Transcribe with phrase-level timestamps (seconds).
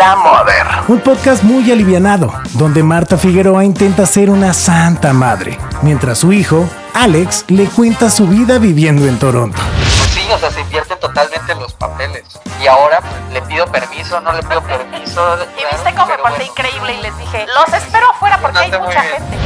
[0.00, 0.66] La Mother.
[0.88, 6.66] Un podcast muy alivianado, donde Marta Figueroa intenta ser una santa madre, mientras su hijo,
[6.94, 9.60] Alex, le cuenta su vida viviendo en Toronto.
[9.98, 12.24] Pues sí, o sea, se invierten totalmente los papeles.
[12.62, 13.00] Y ahora
[13.30, 15.36] le pido permiso, no le pido permiso.
[15.58, 19.02] Y viste cómo me porté increíble y les dije, los espero afuera porque hay mucha
[19.02, 19.36] gente.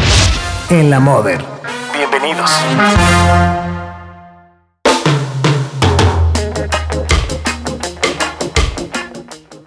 [0.71, 1.45] En La Mother.
[1.96, 2.48] Bienvenidos.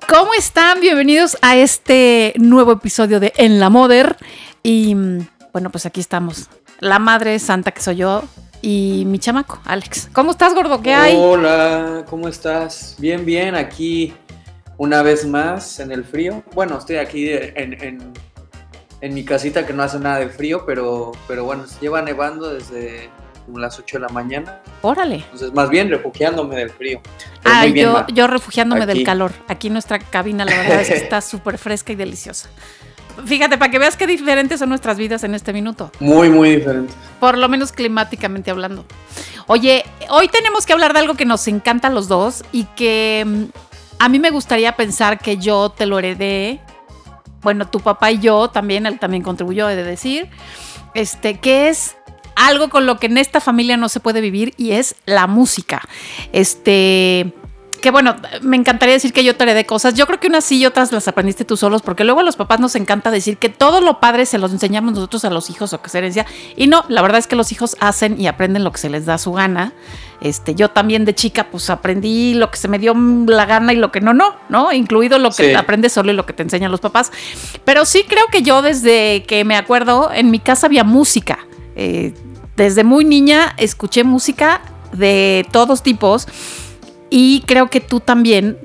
[0.08, 0.80] ¿Cómo están?
[0.80, 4.16] Bienvenidos a este nuevo episodio de En la Moder.
[4.64, 6.48] Y mm, bueno, pues aquí estamos.
[6.80, 8.24] La madre santa que soy yo
[8.62, 10.10] y mi chamaco, Alex.
[10.14, 10.82] ¿Cómo estás, gordo?
[10.82, 11.16] ¿Qué hay?
[11.20, 12.96] Hola, ¿cómo estás?
[13.00, 14.14] Bien, bien, aquí
[14.78, 16.44] una vez más en el frío.
[16.54, 21.44] Bueno, estoy aquí en, en- mi casita que no hace nada de frío, pero, pero
[21.46, 23.10] bueno, se lleva nevando desde
[23.48, 24.60] como las 8 de la mañana.
[24.82, 25.16] Órale.
[25.16, 27.00] Entonces, más bien refugiándome del frío.
[27.42, 29.32] Pero Ah, bien, yo, yo refugiándome del calor.
[29.48, 32.50] Aquí nuestra cabina, la verdad es que está súper fresca y deliciosa.
[33.26, 35.92] Fíjate, para que veas qué diferentes son nuestras vidas en este minuto.
[36.00, 36.94] Muy, muy diferente.
[37.20, 38.86] Por lo menos climáticamente hablando.
[39.48, 43.24] Oye, hoy tenemos que hablar de algo que nos encanta a los dos y que
[43.26, 43.44] mm,
[44.00, 46.60] a mí me gustaría pensar que yo te lo heredé.
[47.42, 50.30] Bueno, tu papá y yo también, él también contribuyó, he de decir.
[50.94, 51.97] Este, que es
[52.38, 55.82] algo con lo que en esta familia no se puede vivir y es la música.
[56.32, 57.34] Este.
[57.82, 59.94] Que bueno, me encantaría decir que yo te heredé cosas.
[59.94, 62.36] Yo creo que unas sí y otras las aprendiste tú solos, porque luego a los
[62.36, 65.74] papás nos encanta decir que todo lo padre se los enseñamos nosotros a los hijos
[65.74, 66.26] o que es herencia.
[66.56, 69.06] Y no, la verdad es que los hijos hacen y aprenden lo que se les
[69.06, 69.74] da su gana.
[70.22, 72.96] Este, yo también de chica, pues aprendí lo que se me dio
[73.28, 74.74] la gana y lo que no, no, ¿no?
[74.74, 75.54] Incluido lo que Sí.
[75.54, 77.12] aprendes solo y lo que te enseñan los papás.
[77.64, 81.46] Pero sí creo que yo desde que me acuerdo, en mi casa había música.
[81.80, 82.14] Eh,
[82.56, 84.62] desde muy niña escuché música
[84.94, 86.28] de todos tipos
[87.12, 88.58] y creo que tú también,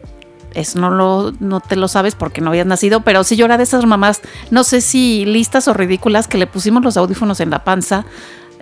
[0.55, 3.59] eso no, lo, no te lo sabes porque no habías nacido, pero sí yo era
[3.59, 7.51] de esas mamás, no sé si listas o ridículas, que le pusimos los audífonos en
[7.51, 8.07] la panza.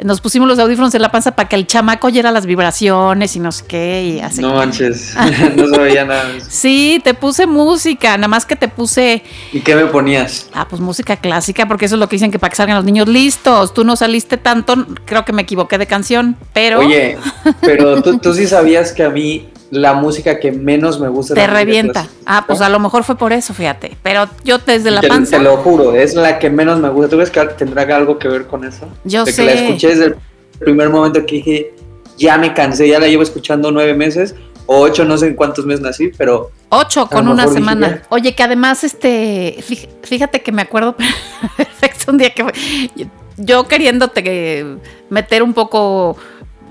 [0.04, 3.40] Nos pusimos los audífonos en la panza para que el chamaco oyera las vibraciones y
[3.40, 4.40] no sé qué, y así.
[4.40, 5.14] No manches,
[5.56, 6.24] no sabía nada.
[6.48, 9.22] Sí, te puse música, nada más que te puse,
[9.52, 10.48] ¿Y qué me ponías?
[10.54, 12.84] ah, pues música clásica, porque eso es lo que dicen que para que salgan los
[12.84, 13.74] niños listos.
[13.74, 17.18] Tú no saliste tanto, creo que me equivoqué de canción, pero Oye,
[17.60, 21.46] pero tú, tú sí sabías que a mí la música que menos me gusta te
[21.46, 21.92] revienta.
[22.02, 22.66] clásica, Ah, pues ¿no?
[22.66, 23.96] a lo mejor fue por eso, fíjate.
[24.02, 25.36] Pero yo desde la te, panza.
[25.38, 27.10] te lo juro, es la que menos me gusta.
[27.10, 28.88] ¿Tú ves que tendrá algo que ver con eso?
[29.04, 29.42] Yo de sé.
[29.42, 30.16] que la escuché desde el
[30.58, 31.74] primer momento que dije,
[32.18, 34.34] ya me cansé, ya la llevo escuchando nueve meses
[34.66, 38.02] o ocho, no sé en cuántos meses nací, pero Ocho con una dije, semana.
[38.10, 40.94] Oye, que además, este, fí- fíjate que me acuerdo
[41.56, 42.52] perfecto un día que fue-
[43.36, 44.76] yo queriéndote que
[45.08, 46.16] meter un poco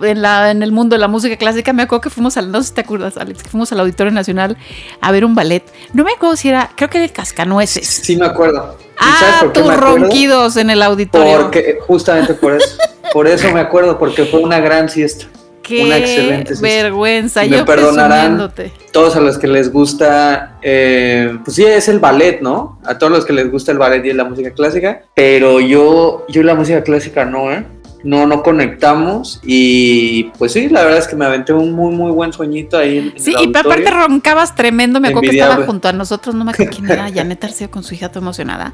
[0.02, 2.62] en, la, en el mundo de la música clásica, me acuerdo que fuimos al, no
[2.62, 4.58] sé si te acuerdas, Alex, que fuimos al Auditorio Nacional
[5.02, 5.64] a ver un ballet.
[5.94, 7.88] No me acuerdo si era, creo que era el Cascanueces.
[7.88, 8.78] sí me acuerdo.
[9.00, 11.42] ¿Y sabes Ah, tus ronquidos en el auditorio.
[11.44, 12.78] Porque, justamente por eso.
[13.14, 15.26] Por eso me acuerdo, porque fue una gran siesta.
[15.64, 16.68] Qué una excelente siesta.
[16.68, 17.46] vergüenza.
[17.46, 18.52] Y me yo perdonarán.
[18.92, 22.80] Todos a los que les gusta, eh, pues sí, es el ballet, ¿no?
[22.86, 26.44] A todos los que les gusta el ballet y la música clásica, pero yo, yo
[26.44, 27.66] la música clásica no, ¿eh?
[28.04, 32.12] No, no conectamos y pues sí, la verdad es que me aventé un muy, muy
[32.12, 35.00] buen sueñito ahí en, Sí, y aparte roncabas tremendo.
[35.00, 37.84] Me acuerdo que estaba junto a nosotros, no me acuerdo quién era, Janet Arceo con
[37.84, 38.74] su hija toda emocionada.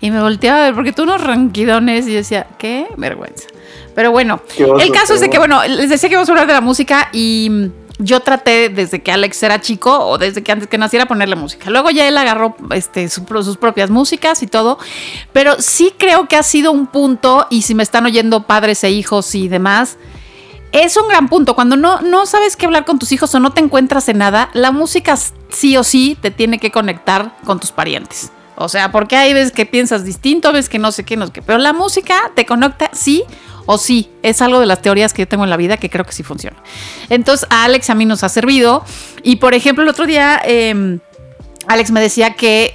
[0.00, 3.48] Y me volteaba a ver, porque tú unos ronquidones, y yo decía, qué vergüenza.
[3.94, 6.46] Pero bueno, oso, el caso es de que, bueno, les decía que vamos a hablar
[6.46, 10.68] de la música y yo traté desde que Alex era chico o desde que antes
[10.68, 11.68] que naciera ponerle música.
[11.70, 14.78] Luego ya él agarró este, su- sus propias músicas y todo.
[15.32, 18.90] Pero sí creo que ha sido un punto, y si me están oyendo padres e
[18.90, 19.96] hijos y demás,
[20.70, 21.54] es un gran punto.
[21.54, 24.50] Cuando no, no sabes qué hablar con tus hijos o no te encuentras en nada,
[24.52, 28.30] la música sí o sí te tiene que conectar con tus parientes.
[28.60, 31.32] O sea, porque hay veces que piensas distinto, ves que no sé qué, no sé
[31.32, 31.42] qué.
[31.42, 33.24] Pero la música te conecta sí
[33.70, 34.08] o sí.
[34.22, 36.22] Es algo de las teorías que yo tengo en la vida que creo que sí
[36.22, 36.56] funciona.
[37.10, 38.82] Entonces, a Alex a mí nos ha servido.
[39.22, 40.98] Y por ejemplo, el otro día, eh,
[41.66, 42.74] Alex me decía que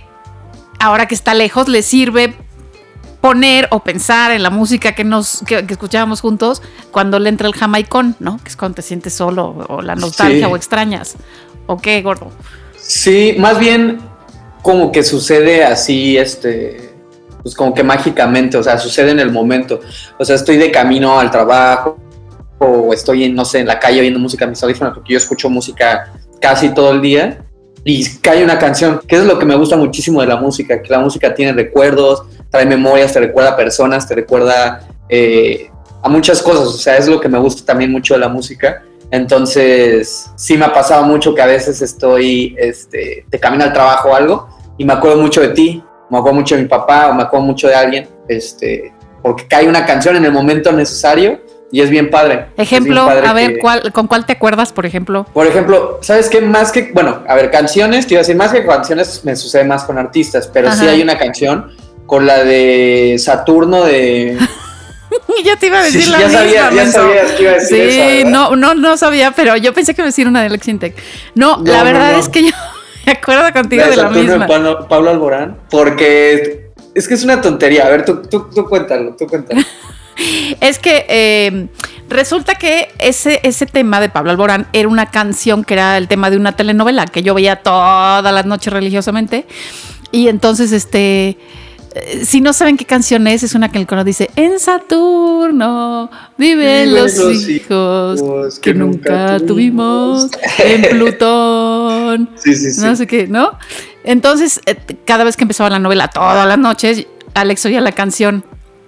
[0.80, 2.36] ahora que está lejos, le sirve
[3.22, 6.62] poner o pensar en la música que nos que, que escuchábamos juntos
[6.92, 8.38] cuando le entra el jamaicón, ¿no?
[8.44, 10.52] Que es cuando te sientes solo o la nostalgia Sí.
[10.52, 11.16] o extrañas.
[11.66, 12.32] ¿O qué, gordo?
[12.78, 14.00] Sí, más bien
[14.62, 16.83] como que sucede así, este,
[17.44, 19.82] pues como que mágicamente, o sea, sucede en el momento.
[20.18, 21.98] O sea, estoy de camino al trabajo
[22.58, 25.18] o estoy, en, no sé, en la calle oyendo música en mis audífonos, porque yo
[25.18, 27.46] escucho música casi todo el día
[27.84, 30.90] y cae una canción, que es lo que me gusta muchísimo de la música, que
[30.90, 35.70] la música tiene recuerdos, trae memorias, te recuerda a personas, te recuerda eh,
[36.02, 38.84] a muchas cosas, o sea, es lo que me gusta también mucho de la música.
[39.12, 44.10] Entonces, sí me ha pasado mucho que a veces estoy este, de camino al trabajo
[44.10, 44.48] o algo
[44.78, 47.46] y me acuerdo mucho de ti, me acuerdo mucho de mi papá o me acuerdo
[47.46, 51.42] mucho de alguien, este, porque cae una canción en el momento necesario
[51.72, 52.48] y es bien padre.
[52.58, 55.26] Ejemplo, Es bien padre a ver, que- ¿cuál, ¿con cuál te acuerdas, por ejemplo?
[55.34, 56.40] Por ejemplo, ¿sabes qué?
[56.42, 59.64] Más que, bueno, a ver, canciones, te iba a decir, más que canciones me sucede
[59.64, 60.92] más con artistas, pero sí Ajá.
[60.92, 61.72] hay una canción
[62.06, 64.38] con la de Saturno de...
[65.46, 66.40] ya te iba a Sí, decir sí, la ya misma.
[66.42, 69.96] sabía- ya sabías que iba a decir Sí, no, no, no sabía, pero yo pensé
[69.96, 70.96] que me decir una de Alex Intec.
[71.34, 72.20] No, No, la no, verdad no.
[72.20, 72.52] es que yo
[73.06, 74.48] me acuerdo contigo de la misma.
[74.48, 77.86] Pablo, Pablo Alborán, porque es que es una tontería.
[77.86, 79.62] A ver, tú, tú, tú cuéntalo, tú cuéntalo.
[80.62, 81.70] Es que eh,
[82.08, 86.30] resulta que ese, ese tema de Pablo Alborán era una canción que era el tema
[86.30, 89.48] de una telenovela que yo veía todas las noches religiosamente.
[90.12, 91.38] Y entonces, este.
[91.96, 96.10] Eh, Si no saben qué canción es, es una que el coro dice: En Saturno
[96.38, 100.30] viven Viven los, los hijos hijos que, que nunca tuvimos".
[100.60, 102.30] En Plutón.
[102.36, 102.82] Sí, sí, sí.
[102.82, 103.58] No sé qué, ¿no?
[104.04, 104.76] Entonces, eh,
[105.06, 108.44] cada vez que empezaba la novela, todas las noches, Alex oía la canción.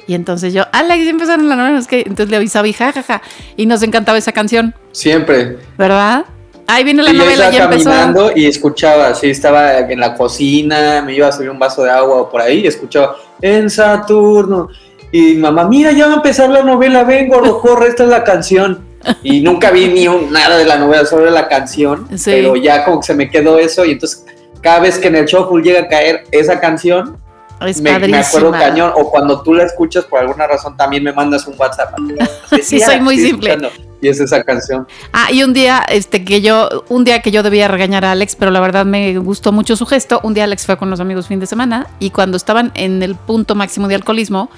[0.07, 3.21] Y entonces yo, Alex, ya empezaron la novela, es que entonces le avisaba y jajaja.
[3.57, 5.57] Y nos encantaba esa canción, Siempre.
[5.77, 6.25] ¿verdad?
[6.67, 7.89] Ahí viene la Y yo novela, estaba ya empezó.
[7.89, 11.91] caminando y escuchaba, sí, estaba en la cocina, me iba a servir un vaso de
[11.91, 14.69] agua o por ahí y escuchaba en Saturno.
[15.11, 18.23] Y mamá, mira, ya va a empezar la novela, ven, gordo, corre, esta es la
[18.23, 18.83] canción.
[19.21, 22.31] Y nunca vi ni un- nada de la novela, solo la canción, Sí.
[22.31, 24.25] pero ya como que se me quedó eso y entonces
[24.61, 27.17] cada vez que en el shuffle llega a caer esa canción,
[27.61, 31.13] Es me, me acuerdo cañón, o cuando tú la escuchas por alguna razón también me
[31.13, 31.93] mandas un WhatsApp.
[32.63, 33.51] Sí, soy muy simple.
[33.53, 33.84] escuchando.
[34.01, 34.87] Y es esa canción.
[35.13, 38.35] Ah, y un día, este, que yo, un día que yo debía regañar a Alex,
[38.35, 40.19] pero la verdad me gustó mucho su gesto.
[40.23, 43.15] Un día Alex fue con los amigos fin de semana y cuando estaban en el
[43.15, 44.49] punto máximo de alcoholismo,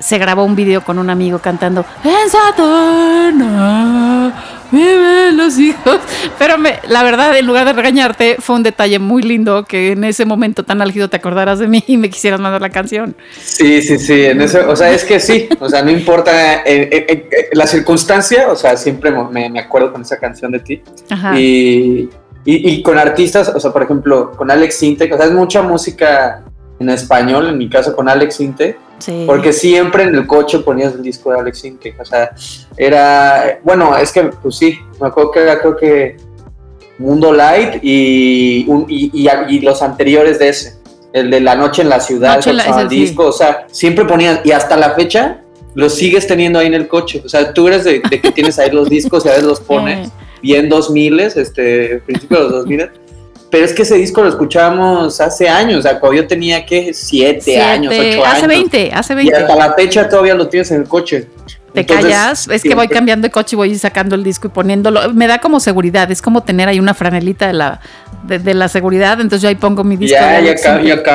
[0.00, 4.32] se grabó un video con un amigo cantando En Saturno
[4.70, 5.98] viven los hijos.
[6.38, 10.04] Pero me, la verdad, en lugar de regañarte, fue un detalle muy lindo que en
[10.04, 13.16] ese momento tan álgido te acordaras de mí y me quisieras mandar la canción.
[13.40, 16.88] Sí, sí, sí, en eso, o sea, es que sí, o sea, no importa eh,
[16.92, 20.82] eh, eh, la circunstancia, o sea, siempre me, me acuerdo con esa canción de ti.
[21.10, 21.38] Ajá.
[21.38, 22.08] Y,
[22.44, 25.62] y, y con artistas, o sea, por ejemplo, con Alex Sinte, o sea, es mucha
[25.62, 26.42] música
[26.80, 29.24] en español, en mi caso con Alex Sinte, sí.
[29.26, 32.30] porque siempre en el coche ponías el disco de Alex Sinte, o sea,
[32.76, 36.16] era, bueno, es que, pues sí, me acuerdo que era, creo que
[36.98, 40.74] Mundo Light y, un- y, y- y los anteriores de ese,
[41.12, 42.96] el de La Noche en la Ciudad, Noche la- el sí.
[42.96, 45.42] disco, o sea, siempre ponías, y hasta la fecha
[45.74, 48.58] los sigues teniendo ahí en el coche, o sea, tú eres de, de que tienes
[48.58, 50.08] ahí los discos y a veces los pones,
[50.42, 52.90] bien 2000, este, principio de los 2000,
[53.50, 56.94] pero es que ese disco lo escuchábamos hace años, o sea, cuando yo tenía, que
[56.94, 58.26] Siete, Siete- años, ocho años.
[58.26, 59.36] Hace 20, hace Y 20.
[59.36, 61.26] hasta la fecha todavía lo tienes en el coche.
[61.72, 64.50] Te Entonces, callas, es que voy cambiando de coche y voy sacando el disco y
[64.50, 65.12] poniéndolo.
[65.14, 67.80] Me da como seguridad, es como tener ahí una franelita de la,
[68.24, 70.16] de, de la seguridad, entonces yo ahí pongo mi disco.
[70.18, 71.06] Ya, ya, Alex ca- Intec.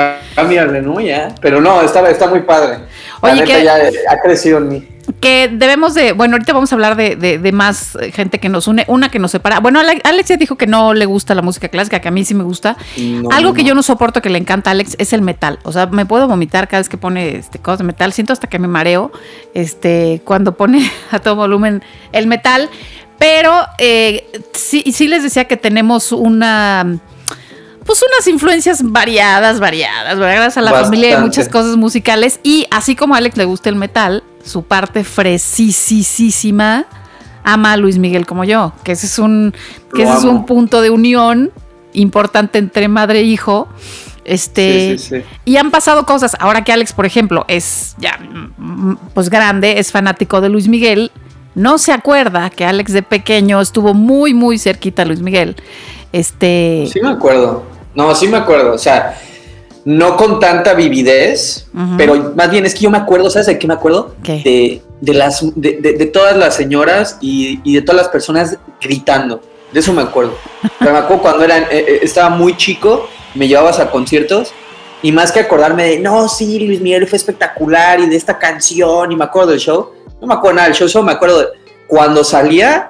[0.50, 1.02] ya ¿no?
[1.02, 1.36] Ya.
[1.42, 2.78] Pero no, está, está muy padre.
[3.22, 3.76] La Oye, neta que- ya
[4.10, 4.88] ha crecido en mí.
[5.22, 8.68] Que debemos de, bueno, ahorita vamos a hablar de, de- de más gente que nos
[8.68, 9.60] une, una que nos separa.
[9.60, 12.26] Bueno, Ale- Alex ya dijo que no le gusta la música clásica, que a mí
[12.26, 12.76] sí me gusta.
[12.98, 13.70] No, Algo que no.
[13.70, 15.60] yo no soporto que le encanta a Alex es el metal.
[15.64, 18.14] O sea, me puedo vomitar cada vez que pone este, cosas de metal.
[18.14, 19.12] Siento hasta que me mareo
[19.54, 22.70] este, cuando pone a todo volumen el metal.
[23.18, 26.98] Pero eh, sí, sí les decía que tenemos una.
[27.86, 30.98] Pues unas influencias variadas, variadas, gracias a la Bastante.
[30.98, 32.40] familia de muchas cosas musicales.
[32.44, 36.86] Y así como a Alex le gusta el metal, su parte fresísima
[37.44, 39.54] ama a Luis Miguel como yo, que ese es un,
[39.94, 41.52] que ese es un punto de unión
[41.94, 43.68] importante entre madre e hijo.
[44.26, 45.24] Este, Sí, sí, sí.
[45.46, 46.36] y han pasado cosas.
[46.40, 48.20] Ahora que Alex, por ejemplo, es ya
[49.14, 51.12] pues grande, es fanático de Luis Miguel,
[51.54, 55.56] no se acuerda que Alex de pequeño estuvo muy, muy cerquita a Luis Miguel.
[56.12, 56.90] Este.
[56.92, 57.75] Sí me acuerdo.
[57.96, 58.74] No, sí me acuerdo.
[58.74, 59.18] O sea,
[59.86, 63.68] no con tanta vividez, pero más bien es que yo me acuerdo, ¿sabes de qué
[63.68, 64.16] me acuerdo?
[64.24, 64.42] ¿Qué?
[64.44, 68.58] De, de las, de, de- de todas las señoras y, y de todas las personas
[68.82, 69.42] gritando.
[69.72, 70.34] De eso me acuerdo.
[70.80, 74.52] Pero me acuerdo cuando era, eh, eh, estaba muy chico, me llevabas a conciertos
[75.04, 79.12] y más que acordarme de, no, sí, Luis Miguel fue espectacular y de esta canción
[79.12, 81.48] y me acuerdo del show, no me acuerdo nada del show, solo me acuerdo de
[81.88, 82.90] cuando salía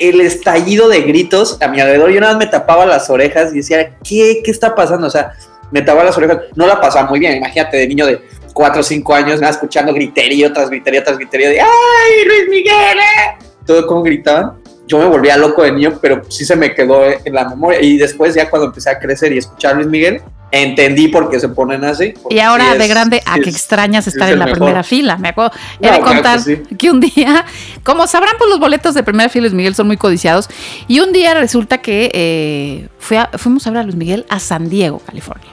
[0.00, 3.58] el estallido de gritos a mi alrededor, yo nada más me tapaba las orejas y
[3.58, 5.06] decía, ¿qué, qué está pasando?
[5.06, 5.32] O sea,
[5.70, 8.82] me tapaba las orejas, no la pasaba muy bien, imagínate de niño de 4 o
[8.82, 12.98] 5 años, nada, escuchando gritería tras gritería tras gritería de, ¡ay, Luis Miguel!
[12.98, 13.44] eh".
[13.66, 14.59] Todo como gritaban.
[14.90, 17.80] Yo me volvía loco de niño, pero sí se me quedó en la memoria.
[17.80, 20.20] Y después, ya cuando empecé a crecer y escuchar a Luis Miguel,
[20.50, 22.12] entendí por qué se ponen así.
[22.28, 24.46] Y ahora sí de es- grande, a sí que es- extrañas estar es en la
[24.46, 24.58] mejor.
[24.58, 25.16] primera fila.
[25.16, 25.52] Me acuerdo.
[25.80, 26.88] He No, de claro contar que que, sí.
[26.88, 27.44] un día,
[27.84, 30.48] como sabrán, pues los boletos de primera fila de Luis Miguel son muy codiciados.
[30.88, 34.40] Y un día resulta que eh, fui a- fuimos a ver a Luis Miguel a
[34.40, 35.50] San Diego, California.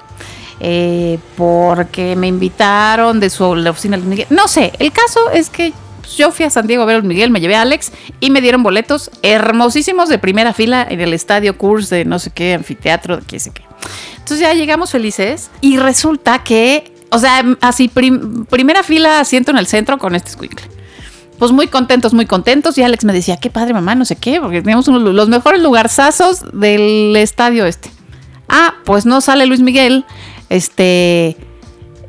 [0.59, 4.27] Eh, porque me invitaron de su la oficina de Luis Miguel.
[4.31, 5.73] No sé, el caso es que
[6.15, 8.41] yo fui a San Diego a ver a Miguel, me llevé a Alex y me
[8.41, 13.17] dieron boletos hermosísimos de primera fila en el estadio Cours de no sé qué, anfiteatro,
[13.17, 13.63] de qué sé qué.
[14.13, 19.57] Entonces ya llegamos felices y resulta que, o sea, así, prim- primera fila, asiento en
[19.57, 20.67] el centro con este squinkle.
[21.39, 22.77] Pues muy contentos, muy contentos.
[22.77, 25.61] Y Alex me decía, qué padre, mamá, no sé qué, porque teníamos uno los mejores
[25.61, 27.91] lugarzazos del estadio este.
[28.49, 30.03] Ah, pues no sale Luis Miguel.
[30.49, 31.37] Este.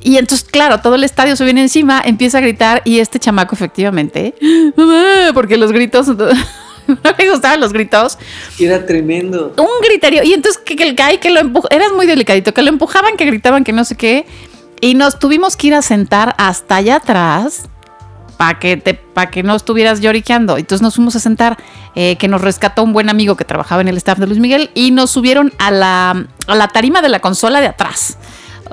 [0.00, 3.54] Y entonces, claro, todo el estadio se viene encima, empieza a gritar y este chamaco
[3.54, 4.34] efectivamente,
[4.76, 6.06] mamá, porque los gritos,
[6.86, 8.18] no le gustaban los gritos,
[8.58, 9.54] Era tremendo.
[9.58, 10.22] un griterío.
[10.22, 13.24] Y entonces que, el guy que lo empujaba, eras muy delicadito, que lo empujaban, que
[13.26, 14.26] gritaban, que no sé qué.
[14.80, 17.68] Y nos tuvimos que ir a sentar hasta allá atrás
[18.36, 20.56] para que, te, pa' que no estuvieras lloriqueando.
[20.56, 21.58] Entonces nos fuimos a sentar,
[21.96, 24.70] eh, que nos rescató un buen amigo que trabajaba en el staff de Luis Miguel
[24.74, 28.16] y nos subieron a la, a la tarima de la consola de atrás.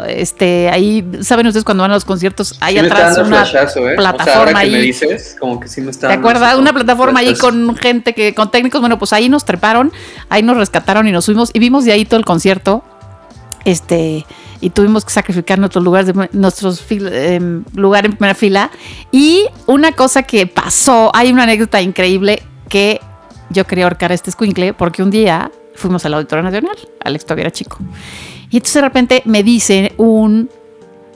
[0.07, 2.55] Este, ahí, ¿saben ustedes cuando van a los conciertos?
[2.59, 3.95] Hay Sí atrás una flashazo, ¿eh?
[3.95, 4.71] plataforma o sea, ahora que ahí.
[4.71, 6.55] me dices, como que sí me está ¿Te acuerdas?
[6.57, 9.91] Una plataforma ahí con gente que, con técnicos, bueno, pues ahí nos treparon,
[10.29, 12.83] ahí nos rescataron y nos subimos y vimos de ahí todo el concierto.
[13.63, 14.25] Este,
[14.61, 18.69] y tuvimos que sacrificar nuestros lugares de nuestros fil- em, lugar en primera fila.
[19.11, 23.01] Y una cosa que pasó, hay una anécdota increíble que
[23.49, 27.43] yo quería ahorcar a este escuincle porque un día fuimos al Auditorio Nacional, Alex todavía
[27.43, 27.79] era chico.
[28.55, 30.49] Y entonces de repente me dice un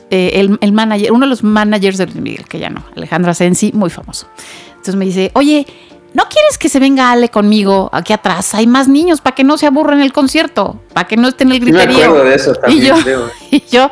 [0.10, 3.32] eh, el, el manager, uno de los managers de Luis Miguel, que ya no, Alejandro
[3.32, 4.28] Asensi, muy famoso.
[4.72, 5.66] Entonces me dice, oye,
[6.14, 8.54] ¿no quieres que se venga Ale conmigo aquí atrás?
[8.56, 11.46] Hay más niños para que no se aburra en el concierto, para que no esté
[11.46, 12.06] en el Sí me griterío.
[12.08, 13.30] acuerdo de eso y yo, creo.
[13.52, 13.90] y yo,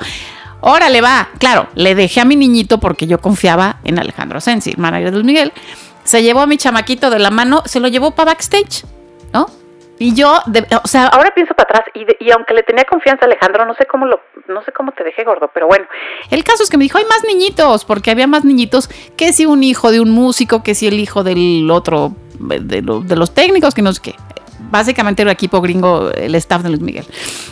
[0.60, 1.30] órale, va.
[1.40, 5.12] Claro, le dejé a mi niñito porque yo confiaba en Alejandro Asensi, el manager de
[5.12, 5.54] Luis Miguel.
[6.04, 8.84] Se llevó a mi chamaquito de la mano, se lo llevó para backstage,
[9.32, 9.46] ¿no?
[10.00, 10.40] Y yo,
[10.84, 13.66] o sea, ahora pienso para atrás y, de- y aunque le tenía confianza a Alejandro,
[13.66, 15.86] no sé cómo lo, no sé cómo te dejé gordo, pero bueno.
[16.30, 19.46] El caso es que me dijo, hay más niñitos, porque había más niñitos que si
[19.48, 23.34] un hijo de un músico, que si el hijo del otro, de, lo- de los
[23.34, 24.16] técnicos, que no sé qué.
[24.70, 27.06] Básicamente el equipo gringo, el staff de Luis Miguel.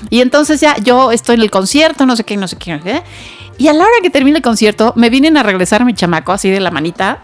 [0.09, 2.77] Y entonces ya yo estoy en el concierto, no sé qué, no sé qué, no
[2.79, 3.01] sé qué.
[3.57, 6.49] Y a la hora que termine el concierto, me vienen a regresar mi chamaco así
[6.51, 7.19] de la manita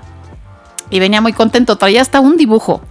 [0.89, 1.75] y venía muy contento.
[1.75, 2.81] Traía hasta un dibujo.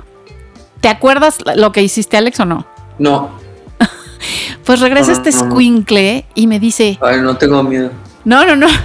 [0.80, 2.66] ¿Te acuerdas lo que hiciste, Alex, o no?
[2.99, 3.30] No,
[4.64, 5.54] Pues regresa No, este no, no.
[5.56, 7.90] squinkle y me dice, ay, no tengo miedo.
[8.25, 8.66] no, no, no.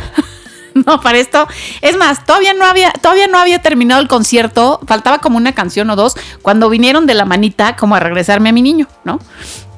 [0.85, 1.47] No, para esto.
[1.79, 4.81] Es más, todavía no había, todavía no había terminado el concierto.
[4.85, 8.51] Faltaba como una canción o dos cuando vinieron de la manita como a regresarme a
[8.51, 9.21] mi niño, ¿no?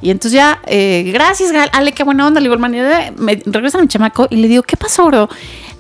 [0.01, 4.25] Y entonces ya, eh, gracias, Ale, qué buena onda, le digo, me regresa mi chamaco
[4.31, 5.29] y le digo, ¿qué pasó, bro?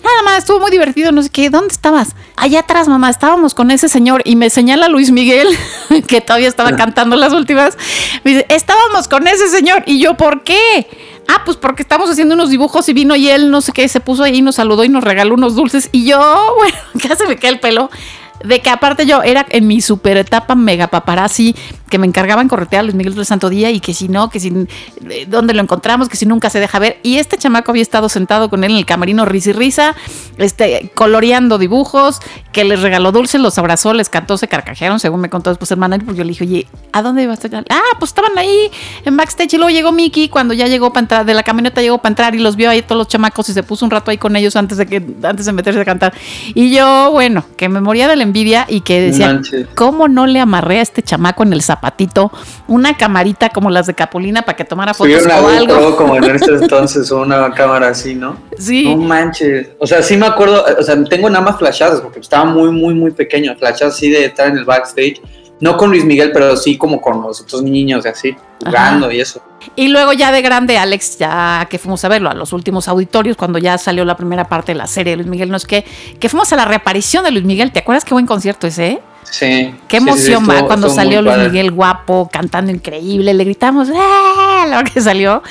[0.07, 1.49] Nada más, estuvo muy divertido, no sé qué.
[1.49, 2.15] ¿Dónde estabas?
[2.37, 5.47] Allá atrás, mamá, estábamos con ese señor y me señala Luis Miguel,
[6.07, 7.77] que todavía estaba cantando las últimas.
[8.23, 9.83] Me dice, estábamos con ese señor.
[9.85, 10.87] Y yo, ¿por qué?
[11.27, 13.99] Ah, pues porque estamos haciendo unos dibujos y vino y él, no sé qué, se
[13.99, 15.89] puso ahí, nos saludó y nos regaló unos dulces.
[15.91, 16.19] Y yo,
[16.57, 17.89] bueno, casi me cae el pelo.
[18.45, 21.55] De que aparte yo era en mi super etapa mega paparazzi,
[21.89, 24.39] que me encargaban corretear a Luis Miguel del Santo Día y que si no, que
[24.39, 24.67] si
[25.09, 26.97] eh, dónde lo encontramos, que si nunca se deja ver.
[27.03, 29.95] Y este chamaco había estado sentado con él en el camerino risa y risa,
[30.37, 32.19] este, coloreando dibujos,
[32.51, 35.77] que les regaló dulces, los abrazó, les cantó, se carcajearon, según me contó después el
[35.77, 37.65] manager, porque yo le dije, oye, ¿a dónde ibas a estar?
[37.69, 38.71] Ah, pues estaban ahí
[39.05, 41.99] en backstage y luego llegó Mickey, cuando ya llegó para entrar, de la camioneta llegó
[41.99, 44.17] para entrar y los vio ahí todos los chamacos y se puso un rato ahí
[44.17, 46.13] con ellos antes de que, antes de meterse a cantar.
[46.53, 49.41] Y yo, bueno, que me moría de la envidia y que decía.
[49.75, 52.31] ¿cómo no le amarré a este chamaco en el zapatito
[52.67, 55.95] una camarita como las de Capulina para que tomara fotos Tuvieron o una algo?
[55.95, 58.37] Como en ese entonces una cámara así, ¿no?
[58.57, 58.83] Sí.
[58.83, 59.69] No manches.
[59.79, 62.93] O sea, sí me acuerdo, o sea, tengo nada más flashazos porque estaba muy, muy,
[62.93, 63.55] muy pequeño.
[63.57, 65.21] Flashazos así de estar en el backstage.
[65.59, 69.19] No con Luis Miguel, pero sí como con los otros niños y así, jugando y
[69.19, 69.41] eso.
[69.75, 73.35] Y luego ya de grande, Alex, ya que fuimos a verlo a los últimos auditorios,
[73.37, 75.83] cuando ya salió la primera parte de la serie de Luis Miguel, no es que,
[76.19, 77.71] que fuimos a la reaparición de Luis Miguel.
[77.71, 79.01] ¿Te acuerdas qué buen concierto ese?
[79.29, 79.73] Sí.
[79.87, 81.49] Qué sí, sí, emoción, va, estuvo- cuando estuvo salió Luis padre.
[81.49, 84.65] Miguel guapo, cantando increíble, le gritamos, ¡ah!
[84.69, 85.43] La hora que salió.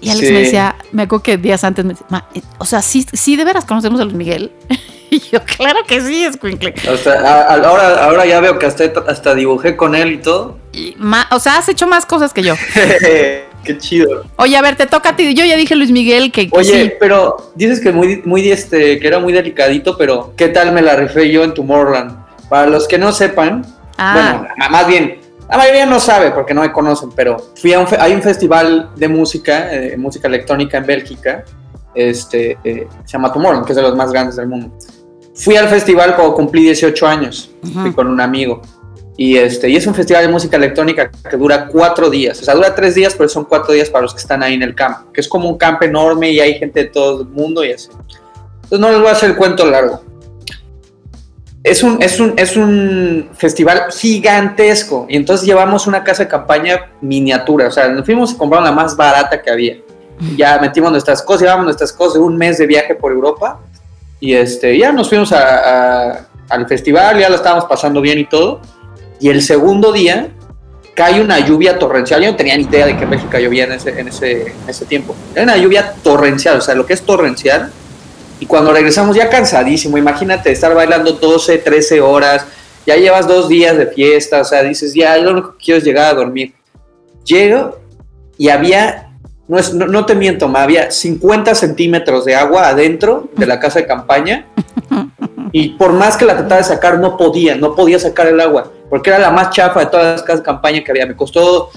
[0.00, 0.32] Y Alex Sí.
[0.32, 3.36] me decía, me acuerdo que días antes me decía, "Ma, eh, o sea, sí, sí,
[3.36, 4.52] de veras conocemos a Luis Miguel.
[5.10, 6.72] y yo, claro que sí, Escuincle.
[6.90, 10.18] O sea, a- a- ahora, ahora ya veo que hasta, hasta dibujé con él y
[10.18, 10.56] todo.
[10.72, 12.54] Y ma- O sea, has hecho más cosas que yo.
[13.64, 14.24] Qué chido.
[14.36, 15.34] Oye, a ver, te toca a ti.
[15.34, 16.92] Yo ya dije Luis Miguel que, que Oye, sí.
[17.00, 20.94] pero dices que muy, muy este, que era muy delicadito, pero ¿qué tal me la
[20.96, 22.27] rifé yo en Tomorrowland?
[22.48, 23.64] Para los que no sepan,
[23.98, 24.38] Ah.
[24.40, 27.86] bueno, más bien, La mayoría no sabe porque no me conocen, pero fui a un
[27.98, 31.42] hay un festival de música, eh, música electrónica en Bélgica,
[31.94, 34.76] este, eh, se llama Tomorrow, que es de los más grandes del mundo.
[35.34, 37.50] Fui al festival cuando cumplí 18 años,
[37.80, 38.60] fui con un amigo.
[39.16, 42.40] Y, este, y es un festival de música electrónica que dura cuatro días.
[42.42, 44.62] O sea, dura tres días, pero son cuatro días para los que están ahí en
[44.62, 45.10] el campo.
[45.12, 47.88] Que es como un campo enorme y hay gente de todo el mundo y así.
[48.64, 50.02] Entonces no les voy a hacer el cuento largo.
[51.64, 55.06] Es un, es un, es un festival gigantesco.
[55.08, 57.68] Y entonces llevamos una casa de campaña miniatura.
[57.68, 59.76] O sea, nos fuimos a comprar la más barata que había.
[60.36, 63.60] Ya metimos nuestras cosas, llevamos nuestras cosas, un mes de viaje por Europa.
[64.20, 68.24] Y este, ya nos fuimos a- a- al festival, ya lo estábamos pasando bien y
[68.24, 68.60] todo.
[69.20, 70.28] Y el segundo día
[70.94, 72.22] cae una lluvia torrencial.
[72.22, 74.68] Yo no tenía ni idea de que en México llovía en ese, en ese, en
[74.68, 75.14] ese tiempo.
[75.34, 77.70] Era una lluvia torrencial, o sea, lo que es torrencial.
[78.40, 82.46] Y cuando regresamos ya cansadísimo, imagínate estar bailando 12, 13 horas,
[82.86, 85.78] ya llevas dos días de fiesta, o sea, dices, ya, yo lo único que quiero
[85.78, 86.54] es llegar a dormir.
[87.24, 87.78] Llego
[88.38, 89.10] y había,
[89.48, 93.58] no, es, no, no te miento, ma, había 50 centímetros de agua adentro de la
[93.58, 94.46] casa de campaña
[95.52, 98.70] y por más que la trataba de sacar, no podía, no podía sacar el agua,
[98.88, 101.06] porque era la más chafa de todas las casas de campaña que había.
[101.06, 101.70] Me costó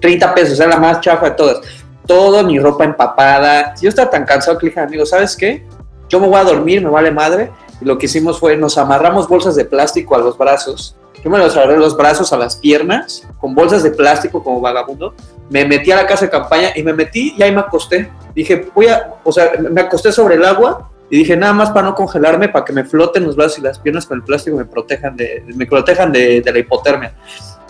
[0.00, 1.60] 30 pesos, era la más chafa de todas.
[2.06, 3.74] Toda mi ropa empapada.
[3.80, 5.64] Yo estaba tan cansado que le dije, amigo, ¿sabes qué?
[6.08, 7.50] Yo me voy a dormir, me vale madre.
[7.80, 10.96] Y lo que hicimos fue, nos amarramos bolsas de plástico a los brazos.
[11.22, 15.14] Yo me los agarré los brazos a las piernas, con bolsas de plástico como vagabundo.
[15.50, 18.10] Me metí a la casa de campaña y me metí y ahí me acosté.
[18.34, 21.88] Dije, voy a, o sea, me acosté sobre el agua y dije, nada más para
[21.88, 24.64] no congelarme, para que me floten los brazos y las piernas con el plástico me
[24.64, 27.14] protejan de, me protejan de, de la hipotermia.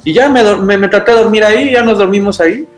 [0.05, 2.69] Y ya me, me, me traté de dormir ahí, ya nos dormimos ahí.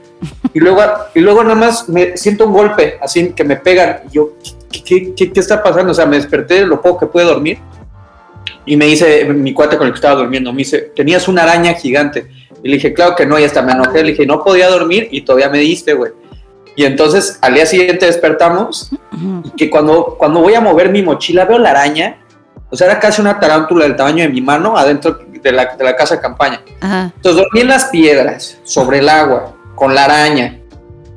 [0.53, 0.83] Y luego,
[1.15, 4.03] y luego nada más me siento un golpe, así que me pegan.
[4.09, 4.31] Y yo,
[4.71, 5.93] ¿qué, qué, qué, está pasando?
[5.93, 7.59] O sea, me desperté lo poco que pude dormir.
[8.67, 11.75] Y me dice mi cuate con el que estaba durmiendo, me dice, tenías una araña
[11.75, 12.31] gigante.
[12.63, 14.03] Y le dije, claro que no, y hasta me enojé.
[14.03, 16.13] Le dije, no podía dormir y todavía me diste, güey.
[16.77, 18.91] Y entonces al día siguiente despertamos
[19.45, 22.19] y que cuando, cuando voy a mover mi mochila veo la araña,
[22.71, 25.85] o sea, era casi una tarántula del tamaño de mi mano adentro de la, de
[25.85, 26.63] la casa de campaña.
[26.81, 27.13] Ajá.
[27.17, 30.60] Entonces dormí en las piedras, sobre el agua, con la araña,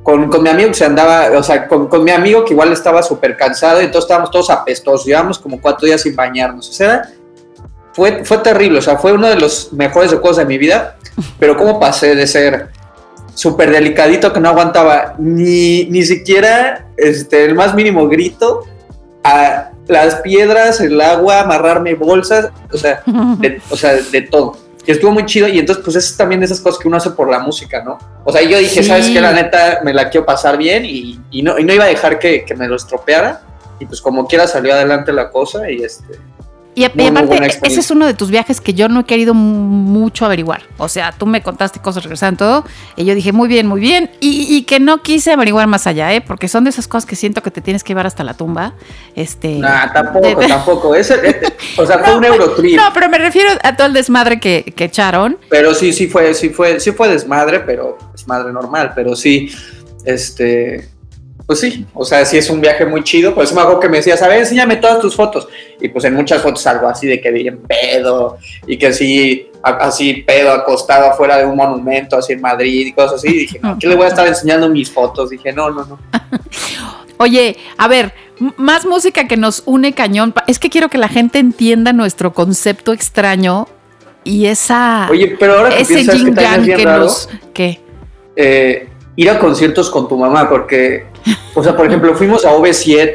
[0.03, 2.71] con, con mi amigo que se andaba, o sea, con, con mi amigo que igual
[2.71, 6.69] estaba súper cansado y entonces estábamos todos apestosos, llevamos como cuatro días sin bañarnos.
[6.69, 7.09] O sea,
[7.93, 10.97] fue, fue terrible, o sea, fue uno de los mejores recuerdos de mi vida,
[11.39, 12.69] pero cómo pasé de ser
[13.33, 18.65] súper delicadito que no aguantaba ni, ni siquiera este, el más mínimo grito
[19.23, 24.57] a las piedras, el agua, amarrarme bolsas, o sea, de, o sea, de todo.
[24.85, 27.11] Y estuvo muy chido y entonces pues es también de esas cosas que uno hace
[27.11, 27.97] por la música, ¿no?
[28.25, 28.89] O sea, yo dije, Sí.
[28.89, 29.21] ¿sabes qué?
[29.21, 32.19] La neta me la quiero pasar bien y, y no, y no iba a dejar
[32.19, 33.41] que, que me lo estropeara.
[33.79, 36.19] Y pues como quiera salió adelante la cosa y este...
[36.75, 40.25] Y, aparte, buena ese es uno de tus viajes que yo no he querido mucho
[40.25, 40.63] averiguar.
[40.77, 44.09] O sea, tú me contaste cosas regresando todo, y yo dije, muy bien, muy bien.
[44.19, 46.21] Y, y que no quise averiguar más allá, ¿eh?
[46.21, 48.73] Porque son de esas cosas que siento que te tienes que llevar hasta la tumba.
[49.15, 49.59] Este.
[49.59, 50.95] Nah, tampoco, de- tampoco.
[50.95, 51.41] Este,
[51.77, 52.75] o sea, fue un Eurotrip.
[52.75, 55.37] No, pero me refiero a todo el desmadre que, que echaron.
[55.49, 59.51] Pero sí, sí fue, sí fue, sí fue desmadre, pero desmadre normal, pero sí,
[60.05, 60.89] este,
[61.45, 63.97] pues sí, o sea, sí es un viaje muy chido, pues me acuerdo que me
[63.97, 65.47] decías, a ver, enséñame todas tus fotos,
[65.81, 69.87] y pues en muchas fotos algo así de que bien pedo, y que sí, a-
[69.87, 73.59] así pedo acostado afuera de un monumento, así en Madrid, y cosas así, y dije,
[73.61, 75.29] no, ¿qué le voy a estar enseñando mis fotos?
[75.31, 75.99] Dije, no, no, no.
[77.17, 78.13] Oye, a ver,
[78.57, 80.33] más música que nos une cañón.
[80.47, 83.67] Es que quiero que la gente entienda nuestro concepto extraño
[84.23, 85.07] y esa.
[85.09, 87.29] Oye, pero ahora que ese piensas que que nos.
[87.53, 87.79] ¿Qué?
[88.35, 91.05] eh, ir a conciertos con tu mamá, porque,
[91.55, 93.13] o sea, por ejemplo, fuimos a OV7,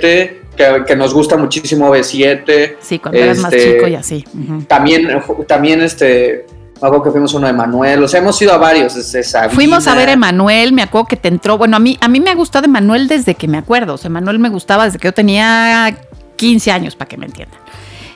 [0.56, 4.24] que, que nos gusta muchísimo OV7, Sí, cuando eras más Este, chico y así.
[4.66, 5.08] También,
[5.46, 6.46] también este,
[6.80, 9.22] me acuerdo que fuimos a uno de Manuel, o sea, hemos ido a varios, este,
[9.22, 9.54] Sabina.
[9.54, 11.58] Fuimos a ver a Emanuel, me acuerdo que te entró.
[11.58, 13.94] Bueno, a mí, a mí me ha gustado Emanuel desde que me acuerdo.
[13.94, 15.96] O sea, Emanuel me gustaba desde que yo tenía
[16.36, 17.58] 15 años, para que me entiendan.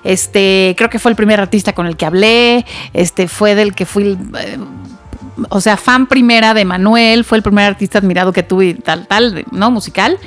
[0.04, 2.64] Este, creo que fue el primer artista con el que hablé.
[2.92, 4.18] Este, fue del que fui.
[4.38, 4.58] eh,
[5.48, 9.44] o sea, fan primera de Manuel, fue el primer artista admirado que tuve, tal, tal,
[9.50, 9.70] ¿no?
[9.70, 10.18] Musical.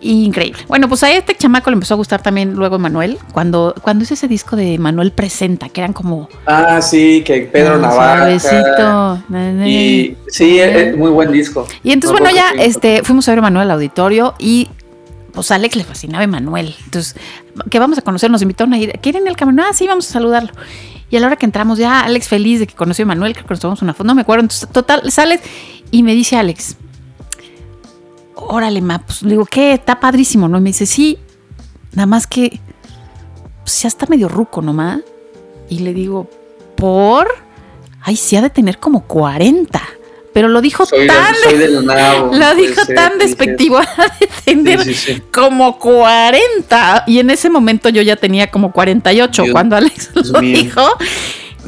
[0.00, 0.62] Increíble.
[0.68, 4.14] Bueno, pues a este chamaco le empezó a gustar también luego Manuel, cuando, cuando hizo
[4.14, 6.28] ese disco de Manuel Presenta, que eran como.
[6.46, 9.18] Ah, sí, que Pedro Ah.
[9.66, 11.66] Y sí, es, es muy buen disco.
[11.82, 14.68] Y entonces, bueno, ya este, fuimos a ver a Manuel al auditorio y
[15.32, 16.74] pues a Alex le fascinaba Emanuel.
[16.84, 17.14] Entonces,
[17.70, 18.98] que vamos a conocer, nos invitaron a ir.
[19.00, 19.62] ¿Quieren al camino?
[19.68, 20.50] Ah, sí, vamos a saludarlo.
[21.10, 23.46] Y a la hora que entramos, ya Alex feliz de que conoció a Emanuel, creo
[23.46, 24.42] que nos tomamos una foto, no me acuerdo.
[24.42, 25.40] Entonces, total, sales
[25.90, 26.76] y me dice Alex,
[28.34, 29.72] órale, ma, pues le digo, ¿qué?
[29.72, 30.58] Está padrísimo, ¿no?
[30.58, 31.18] Y me dice, sí,
[31.92, 32.60] nada más que
[33.62, 35.00] pues ya está medio ruco nomás.
[35.68, 36.30] Y le digo,
[36.76, 37.26] ¿por?
[38.06, 39.82] ay, sí ha de tener como 40.
[40.36, 42.30] Pero lo dijo Soy, tan, del, soy del nabo.
[42.36, 43.80] lo dijo ser, tan despectivo,
[44.20, 45.22] de tener Sí, sí, sí.
[45.32, 47.04] como 40.
[47.06, 49.42] Y en ese momento yo ya tenía como 48.
[49.44, 50.58] Dios- Cuando Alex Dios lo mío.
[50.58, 50.82] dijo,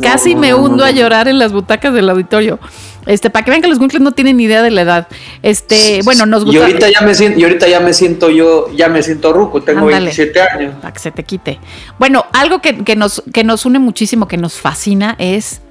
[0.03, 2.59] casi no, me no, no, hundo a llorar en las butacas del auditorio.
[3.07, 5.09] Este, para que vean que los Winkles no tienen ni idea de la edad.
[5.43, 6.61] Este, bueno, nos Y gusta.
[6.67, 9.87] ahorita ya me siento, y ahorita ya me siento yo, ya me siento ruco, tengo
[9.87, 10.11] Ándale.
[10.13, 10.75] 27 años.
[10.83, 11.59] para que se te quite.
[11.99, 15.63] Bueno, algo que, que nos, que nos une muchísimo, que nos fascina, es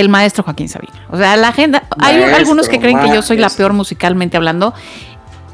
[0.00, 1.06] el maestro Joaquín Sabina.
[1.10, 1.84] O sea, la agenda.
[1.98, 4.74] hay algunos que creen que yo soy la peor musicalmente hablando.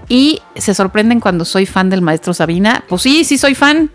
[0.09, 2.85] Y se sorprenden cuando soy fan del maestro Sabina.
[2.89, 3.91] Pues sí, sí soy fan.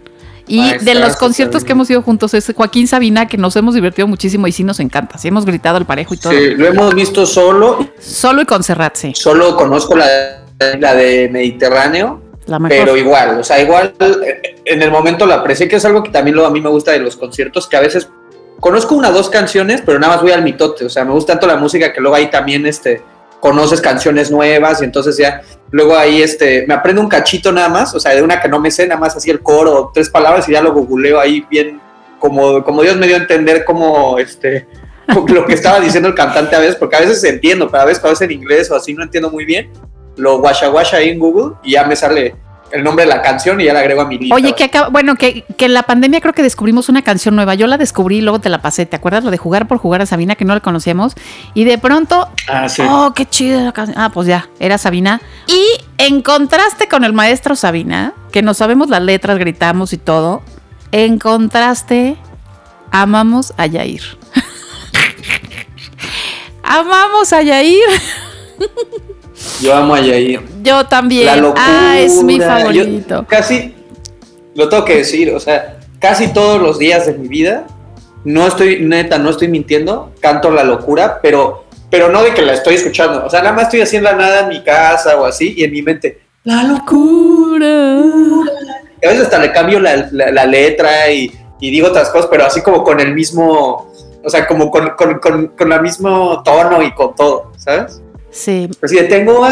[0.47, 1.67] Y de los conciertos Sabina.
[1.67, 4.79] que hemos ido juntos es Joaquín Sabina, que nos hemos divertido muchísimo y sí nos
[4.79, 5.19] encanta.
[5.19, 6.33] Sí hemos gritado el parejo y todo.
[6.33, 9.11] Sí, lo hemos visto solo, Solo y con Serrat, sí.
[9.15, 10.07] solo conozco la,
[10.79, 12.79] la de Mediterráneo, La mejor.
[12.79, 16.09] pero igual, o sea, igual eh, en el momento lo aprecié, que es algo que
[16.09, 18.09] también lo, a mí me gusta de los conciertos, que a veces
[18.59, 21.33] conozco una o dos canciones, pero nada más voy al mitote, o sea, me gusta
[21.33, 23.01] tanto la música que luego ahí también, este,
[23.39, 25.41] conoces canciones nuevas y entonces ya,
[25.71, 28.59] luego ahí, este, me aprendo un cachito nada más, o sea, de una que no
[28.59, 31.79] me sé, nada más así el coro, tres palabras y ya lo googleo ahí bien,
[32.19, 34.67] como, como Dios me dio a entender como, este,
[35.27, 37.99] lo que estaba diciendo el cantante a veces, porque a veces entiendo, pero a veces
[37.99, 39.71] cuando es en inglés o así no entiendo muy bien,
[40.17, 42.35] lo guasha guasha ahí en Google y ya me sale
[42.71, 44.35] el nombre de la canción y ya la agrego a mi lista.
[44.35, 47.55] Oye, que acaba, bueno, que, que en la pandemia creo que descubrimos una canción nueva.
[47.55, 48.85] Yo la descubrí y luego te la pasé.
[48.85, 51.13] ¿Te acuerdas lo de jugar por jugar a Sabina que no la conocíamos?
[51.53, 52.81] Y de pronto, Ah, sí.
[52.87, 53.97] oh, qué chida la canción.
[53.99, 55.21] Ah, pues ya, era Sabina.
[55.47, 55.65] Y
[55.97, 60.41] en contraste con el maestro Sabina, que no sabemos las letras, gritamos y todo,
[60.91, 62.17] en contraste,
[62.91, 64.01] amamos a Yair.
[66.63, 67.79] amamos a Yair.
[69.61, 70.41] Yo amo a Yair.
[70.63, 71.25] Yo también.
[71.25, 71.63] La locura.
[71.65, 73.25] ah, es mi Yo favorito.
[73.27, 73.73] casi,
[74.55, 77.65] lo tengo que decir, o sea, casi todos los días de mi vida,
[78.23, 82.53] no estoy, neta, no estoy mintiendo, canto la locura, pero, pero no de que la
[82.53, 85.63] estoy escuchando, o sea, nada más estoy haciendo nada en mi casa o así, y
[85.63, 87.99] en mi mente, la locura.
[89.03, 92.45] A veces hasta le cambio la, la- la letra y, y digo otras cosas, pero
[92.45, 93.91] así como con el mismo,
[94.23, 98.01] o sea, como con, con, con, con el mismo tono y con todo, ¿sabes?
[98.31, 99.43] Sí, Así de tengo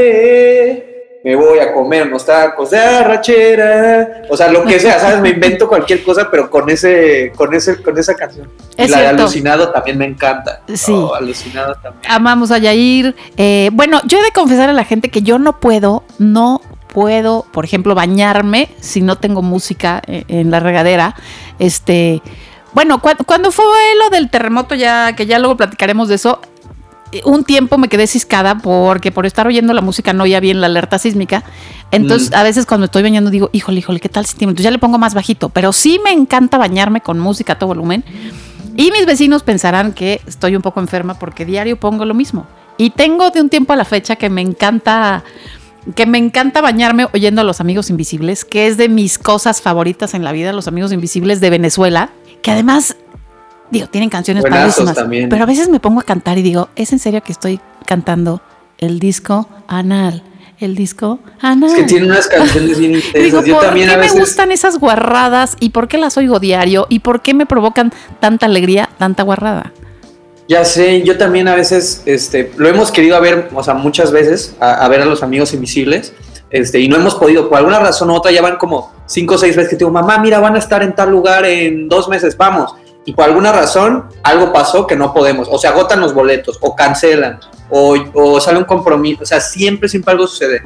[0.00, 5.20] hambre, me voy a comer unos tacos de arrachera, o sea, lo que sea, ¿sabes?
[5.20, 8.48] Me invento cualquier cosa, pero con ese, con ese, con esa canción.
[8.76, 10.62] Es y la de alucinado también me encanta.
[10.74, 10.92] Sí.
[10.92, 12.10] Oh, alucinado también.
[12.10, 13.14] amamos a Yair.
[13.36, 16.60] Eh, bueno, yo he de confesar a la gente que yo no puedo, no
[16.92, 21.14] puedo, por ejemplo, bañarme si no tengo música eh, en la regadera.
[21.58, 22.22] Este,
[22.72, 23.64] bueno, cu- cuando fue
[24.02, 26.40] lo del terremoto, ya que ya luego platicaremos de eso.
[27.24, 30.66] Un tiempo me quedé ciscada porque por estar oyendo la música no oía bien la
[30.66, 31.42] alerta sísmica.
[31.90, 32.34] Entonces, Mm.
[32.34, 34.36] a veces cuando estoy bañando digo, híjole, híjole, ¿qué tal si?
[34.40, 35.48] Entonces ya le pongo más bajito.
[35.48, 38.04] Pero sí me encanta bañarme con música a todo volumen.
[38.76, 42.46] Y mis vecinos pensarán que estoy un poco enferma porque diario pongo lo mismo.
[42.78, 45.24] Y tengo de un tiempo a la fecha que me encanta
[45.96, 50.12] que me encanta bañarme oyendo a los amigos invisibles, que es de mis cosas favoritas
[50.12, 52.10] en la vida, los amigos invisibles de Venezuela,
[52.42, 52.96] que además
[53.70, 55.28] digo, tienen canciones Buenazos padrísimas, también.
[55.28, 58.42] pero a veces me pongo a cantar y digo, ¿es en serio que estoy cantando
[58.78, 60.22] el disco anal?
[60.58, 61.70] El disco anal.
[61.70, 63.22] Es que tiene unas canciones bien intensas.
[63.22, 64.14] Digo, Yo ¿por también qué a veces.
[64.14, 67.92] me gustan esas guarradas y por qué las oigo diario y por qué me provocan
[68.20, 69.72] tanta alegría, tanta guarrada?
[70.48, 74.10] Ya sé, yo también a veces, este, lo hemos querido a ver, o sea, muchas
[74.10, 76.12] veces, a, a ver a los amigos invisibles,
[76.50, 79.38] este, y no hemos podido, por alguna razón u otra, ya van como cinco o
[79.38, 82.36] seis veces que digo, mamá, mira, van a estar en tal lugar en dos meses,
[82.36, 82.74] vamos.
[83.10, 86.76] Y por alguna razón, algo pasó que no podemos, o se agotan los boletos, o
[86.76, 90.62] cancelan, o, o sale un compromiso, o sea, siempre, siempre algo sucede.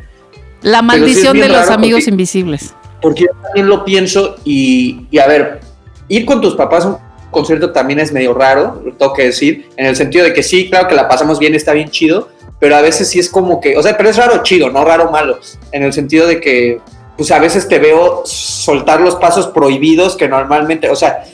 [0.61, 2.74] La sí maldición bien de los amigos porque- invisibles.
[3.00, 5.61] Porque yo también lo pienso y, y a ver,
[6.09, 6.98] ir con tus papás a un
[7.30, 10.68] concierto también es medio raro, lo tengo que decir, en el sentido de que sí,
[10.68, 12.28] claro que la pasamos bien, está bien chido,
[12.61, 15.11] pero a veces sí es como que, o sea, pero es raro chido, no raro
[15.11, 15.38] malo,
[15.72, 16.80] en el sentido de que,
[17.16, 21.24] pues a veces te veo soltar los pasos prohibidos que normalmente, o sea,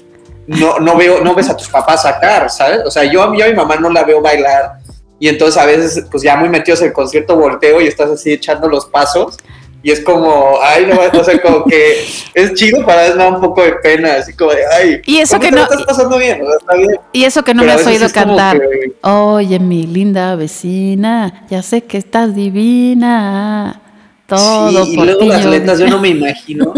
[0.59, 2.81] no, no veo, no ves a tus papás sacar, ¿sabes?
[2.85, 4.73] O sea, yo, yo a mi mamá no la veo bailar
[5.19, 8.33] y entonces a veces, pues ya muy metidos en el concierto volteo y estás así
[8.33, 9.37] echando los pasos
[9.83, 13.63] y es como, ay, no, o sea, como que es chido, para da un poco
[13.63, 16.47] de pena, así como de, ay, Y eso ¿cómo que no- estás pasando bien, o
[16.47, 16.91] sea, está bien.
[17.13, 18.59] Y eso que no Pero me has oído es cantar.
[18.61, 23.81] que- Oye, mi linda vecina, ya sé que estás divina.
[24.27, 26.73] Todo sí, y por luego ti las letras, yo no me imagino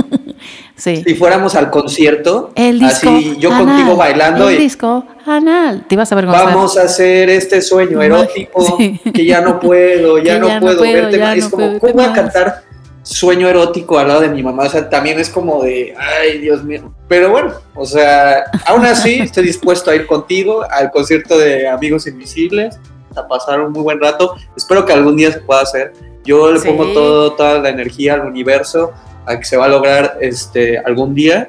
[0.83, 1.05] Sí.
[1.07, 5.85] si fuéramos al concierto, El disco así yo anal, contigo bailando el y disco anal.
[5.87, 6.47] Te ibas a avergonzar.
[6.47, 8.99] vamos a hacer este sueño erótico sí.
[9.15, 11.35] que ya no puedo, ya, no, ya no puedo, puedo, verte ya.
[11.37, 12.63] Es no como, puedo ¿cómo voy a cantar
[13.05, 14.65] sueño erótico al lado de mi mamá.
[14.65, 16.93] O sea, también es como de, ay, Dios mío.
[17.07, 22.09] Pero bueno, o sea, aún así estoy dispuesto a ir contigo al concierto de Amigos
[22.09, 22.77] Invisibles,
[23.15, 24.35] a pasar un muy buen rato.
[24.57, 25.93] Espero que algún día se pueda hacer.
[26.25, 26.67] Yo le Sí.
[26.69, 28.93] pongo todo, toda la energía al universo
[29.27, 31.49] a que se va a lograr este, algún día.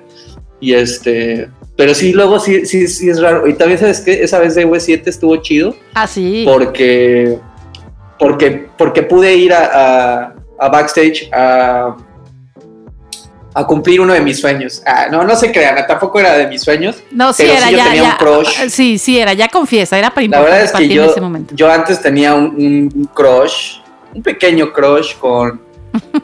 [0.60, 3.48] Y este, pero sí, luego sí, sí, sí es raro.
[3.48, 4.24] Y también, ¿sabes qué?
[4.24, 6.44] Esa vez de V7 estuvo chido Ah, sí.
[6.48, 7.38] porque,
[8.20, 9.66] porque, porque pude ir a,
[10.28, 11.98] a- a backstage a,
[13.56, 14.82] a cumplir uno de mis sueños.
[14.86, 17.04] Ah, no, no se crean, tampoco era de mis sueños.
[17.12, 18.18] No, sí pero era, sí yo ya, tenía un ya.
[18.18, 18.70] crush.
[18.70, 21.54] Sí, sí era, ya confiesa, era para La verdad es que yo, ese momento.
[21.56, 22.46] yo antes tenía un,
[22.96, 23.80] un crush,
[24.14, 25.62] un pequeño crush con,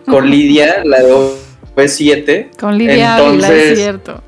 [0.05, 1.13] con Lidia, la de
[1.75, 2.57] V7.
[2.59, 4.21] Con Lidia Ávila, es entonces- cierto.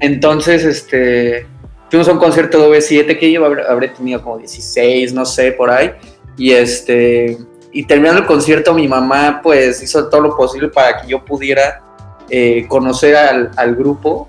[0.00, 1.46] Entonces, este,
[1.90, 5.52] fuimos a un concierto de V7 que yo habré, habré tenido como 16, no sé,
[5.52, 5.90] por ahí.
[6.38, 7.36] Y este,
[7.72, 11.82] y terminando el concierto, mi mamá pues hizo todo lo posible para que yo pudiera
[12.30, 14.28] eh, conocer al, al grupo.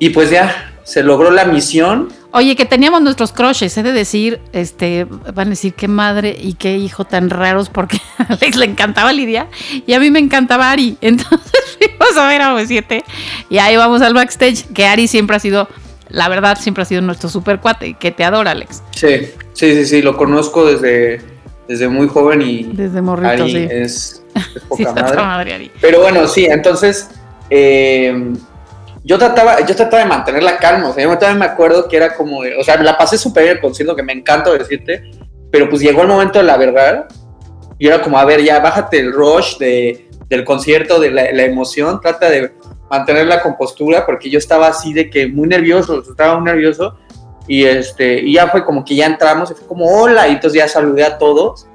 [0.00, 2.08] Y pues ya, se logró la misión.
[2.34, 6.54] Oye, que teníamos nuestros crushes, he de decir, este, van a decir qué madre y
[6.54, 9.48] qué hijo tan raros, porque a Alex le encantaba Lidia
[9.86, 10.96] y a mí me encantaba Ari.
[11.02, 13.04] Entonces fuimos a ver a V7
[13.50, 15.68] y ahí vamos al backstage, que Ari siempre ha sido,
[16.08, 18.82] la verdad, siempre ha sido nuestro super cuate, que te adora, Alex.
[18.92, 21.20] Sí, sí, sí, sí, lo conozco desde,
[21.68, 23.68] desde muy joven y Desde morrito, Ari sí.
[23.70, 24.22] es,
[24.70, 25.70] poca madre, Ari.
[25.82, 27.10] Pero bueno, sí, entonces
[27.50, 28.32] eh,
[29.04, 31.96] yo trataba, yo trataba de mantener la calma, o sea, yo también me acuerdo que
[31.96, 35.10] era como, o sea, la pasé súper bien el concierto, que me encanta decirte,
[35.50, 37.08] pero pues llegó el momento de la verdad
[37.78, 41.42] y era como, a ver, ya bájate el rush de, del concierto, de la, la
[41.42, 42.52] emoción, trata de
[42.88, 46.96] mantener la compostura, porque yo estaba así de que muy nervioso, estaba muy nervioso,
[47.48, 50.60] y este, y ya fue como que ya entramos, y fue como, hola, y entonces
[50.60, 51.66] ya saludé a todos,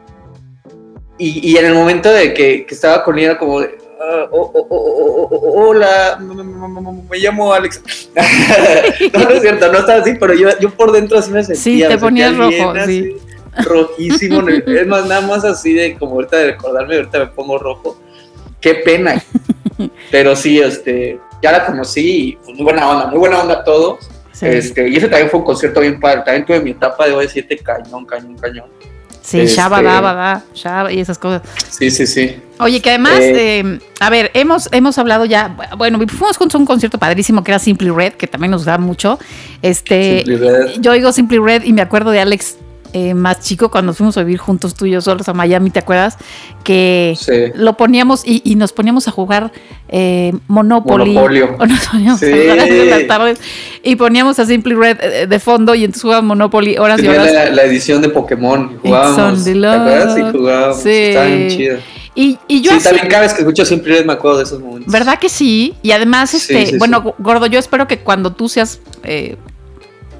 [1.17, 3.61] y, y en el momento de que, que estaba con ella, como
[3.99, 8.09] oh, oh, oh, hola, me, llamo Alex.
[9.13, 11.87] no, no es cierto, no estaba así, pero yo, yo por dentro así me sentía.
[11.87, 13.15] Sí, te ponías rojo, sí.
[13.63, 14.47] rojísimo.
[14.49, 17.99] es más, nada más así de como ahorita de recordarme, ahorita me pongo rojo.
[18.61, 19.21] Qué pena.
[20.11, 23.63] Pero sí, este, ya la conocí y pues, muy buena onda, muy buena onda a
[23.63, 24.09] todos.
[24.31, 26.21] Sí, Este, y ese también fue un concierto bien padre.
[26.23, 28.65] También tuve mi etapa de OV7 cañón, cañón, cañón.
[29.27, 31.41] Sí este- Shabada, Bada, Shaba y esas cosas.
[31.69, 32.37] Sí, sí, sí.
[32.59, 36.65] Oye, que además, Eh, eh, a ver, hemos, hemos hablado ya, bueno, fuimos con un
[36.65, 39.19] concierto padrísimo que era Simply Red, que también nos gustaba mucho.
[39.61, 40.81] Este, Simply Red.
[40.81, 42.57] yo oigo Simply Red y me acuerdo de Alex
[42.93, 45.79] eh, más chico cuando fuimos a vivir juntos tú y yo solos a Miami, ¿te
[45.79, 46.17] acuerdas?
[46.63, 47.51] Que Sí.
[47.55, 49.51] lo poníamos y, y nos poníamos a jugar
[49.89, 51.11] eh, Monopoly.
[51.13, 51.55] Monopolio.
[51.59, 52.25] O nos poníamos Sí.
[52.27, 53.39] a jugar así en las tardes
[53.83, 57.31] y poníamos a Simply Red eh, de fondo y entonces jugábamos Monopoly horas y horas.
[57.31, 58.79] la, la edición de Pokémon.
[58.83, 59.43] y Jugábamos.
[59.43, 60.13] ¿Te acuerdas?
[60.15, 60.81] Sí, jugábamos.
[60.81, 61.47] Sí.
[61.49, 61.77] Chido.
[62.15, 64.43] Y, y yo sí, así- también cada vez que escucho Simple Red me acuerdo de
[64.45, 64.91] esos momentos.
[64.91, 65.75] ¿Verdad que sí?
[65.83, 69.35] Y además, este, sí, bueno, gordo, yo espero que cuando tú seas eh,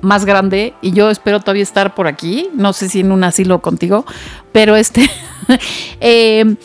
[0.02, 3.60] más grande, y yo espero todavía estar por aquí, no sé si en un asilo
[3.62, 4.06] contigo,
[4.52, 5.10] pero este,
[6.02, 6.56] eh,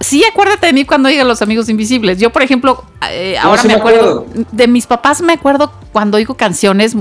[0.00, 2.18] sí acuérdate de mí cuando oiga Los Amigos Invisibles.
[2.18, 4.44] Yo, por ejemplo, eh, No, ahora sí me acuerdo, acuerdo.
[4.52, 6.94] de mis papás me acuerdo cuando oigo canciones,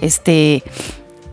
[0.00, 0.62] este,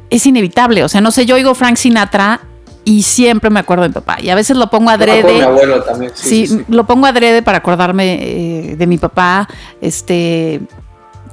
[0.09, 2.41] es inevitable, o sea, no sé, yo oigo Frank Sinatra
[2.85, 5.33] y siempre me acuerdo de mi papá, y a veces lo pongo adrede.
[5.33, 6.11] mi abuelo también.
[6.15, 6.65] Sí, Sí, sí, sí.
[6.69, 9.47] lo pongo adrede para acordarme eh, de mi papá,
[9.81, 10.61] este,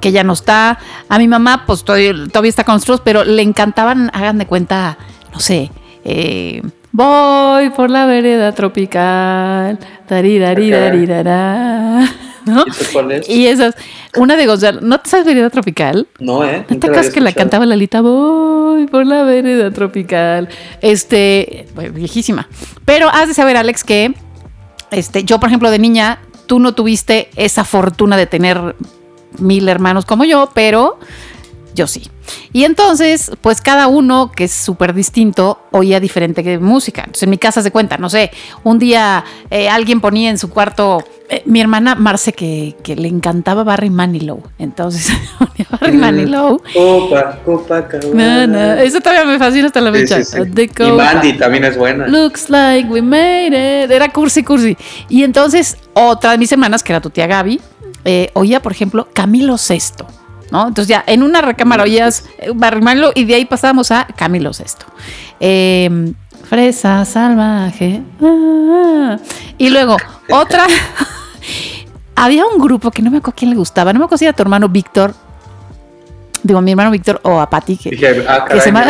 [0.01, 0.79] que ya no está.
[1.09, 4.99] A mi mamá, pues todavía, todavía está con nosotros, pero le encantaban, hagan de cuenta,
[5.33, 5.71] no sé,
[6.05, 9.79] eh, voy por la vereda tropical,
[10.09, 12.09] dari, dari, dari, dará",
[12.47, 12.65] ¿no?
[13.29, 13.75] ¿Y esas,
[14.17, 16.07] una de Gonzalo, ¿no te sabes vereda tropical?
[16.19, 16.65] No, ¿eh?
[16.69, 18.01] ¿No te acuerdas que la cantaba Lalita?
[18.01, 20.49] Voy por la vereda tropical.
[20.81, 22.49] Este, bueno, viejísima.
[22.85, 24.15] Pero has de saber, Alex, que
[24.91, 28.77] este, yo, por ejemplo, de niña, tú no tuviste esa fortuna de tener
[29.39, 30.99] mil hermanos como yo, pero
[31.75, 32.11] yo sí.
[32.53, 37.03] Y entonces, pues cada uno, que es súper distinto, oía diferente música.
[37.03, 38.31] Entonces, en mi casa se cuenta, no sé,
[38.65, 43.09] un día eh, alguien ponía en su cuarto, eh, mi hermana Marce, que, que le
[43.09, 44.43] encantaba Barry Manilow.
[44.59, 45.13] Entonces,
[45.81, 46.01] Barry Mm.
[46.01, 46.63] Manilow.
[46.75, 48.83] Copa, Copa, Na, na.
[48.83, 50.25] Eso todavía me fascina hasta la fecha.
[50.25, 50.51] sí, sí.
[50.51, 50.93] The Y.
[50.93, 52.09] Mandy también es buena.
[52.09, 53.49] Looks like we made
[53.85, 53.91] it.
[53.91, 54.77] Era cursi, cursi.
[55.09, 57.61] Y entonces, otra de mis hermanas, que era tu tía Gaby,
[58.07, 60.07] eh, oía, por ejemplo, Camilo Sesto.
[60.51, 60.69] ¿No?
[60.69, 64.53] Entonces ya en una recámara oías eh, Barry Manilow y de ahí pasábamos a Camilo
[64.53, 64.87] Sesto.
[65.41, 66.13] Eh,
[66.49, 68.01] Fresa salvaje.
[68.23, 69.19] ah.
[69.59, 69.97] Y luego
[70.31, 70.67] otra.
[72.15, 73.93] Había un grupo que no me acuerdo quién le gustaba.
[73.93, 75.15] No me acuerdo si era tu hermano Víctor.
[76.43, 77.77] Digo, mi hermano Víctor o a Pati.
[77.77, 78.87] Que, Dije, ah, que se llama-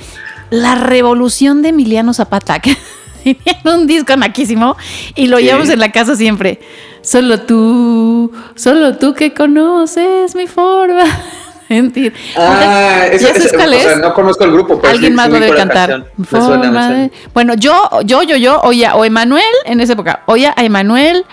[0.50, 2.60] la revolución de Emiliano Zapata.
[2.60, 2.76] que
[3.64, 4.76] un disco naquísimo
[5.16, 6.60] y lo llevamos en la casa siempre.
[7.02, 11.04] Solo tú, solo tú que conoces mi forma.
[11.68, 12.12] Mentir.
[12.36, 13.82] Ah, ¿Ya ese, sabes ese- cuál o es?
[13.82, 16.06] sea, no conozco el grupo, pero Alguien sí- más lo debe cantar.
[16.16, 16.88] Me suena, me Forma suena.
[16.90, 21.24] de- Bueno, yo, yo, yo, yo oía o Emanuel en esa época, oía a Emanuel,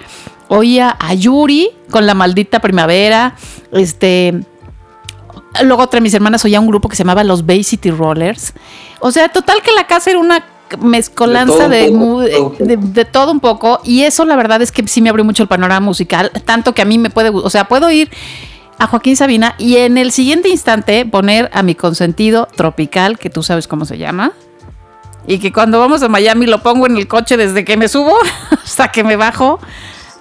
[0.48, 3.36] oía a Yuri con la maldita primavera,
[3.74, 4.34] este.
[5.64, 8.54] Luego otra de mis hermanas oía un grupo que se llamaba los Bay City Rollers.
[9.02, 10.44] O sea, total que la casa era una
[10.82, 12.22] mezcolanza De poco.
[12.60, 13.80] de- de todo un poco.
[13.84, 16.32] Y eso la verdad es que sí me abrió mucho el panorama musical.
[16.46, 18.10] Tanto que a mí me puede, o sea, puedo ir
[18.78, 23.44] a Joaquín Sabina y en el siguiente instante poner a mi consentido tropical, que tú
[23.44, 24.32] sabes cómo se llama.
[25.28, 28.16] Y que cuando vamos a Miami lo pongo en el coche desde que me subo
[28.64, 29.60] hasta que me bajo.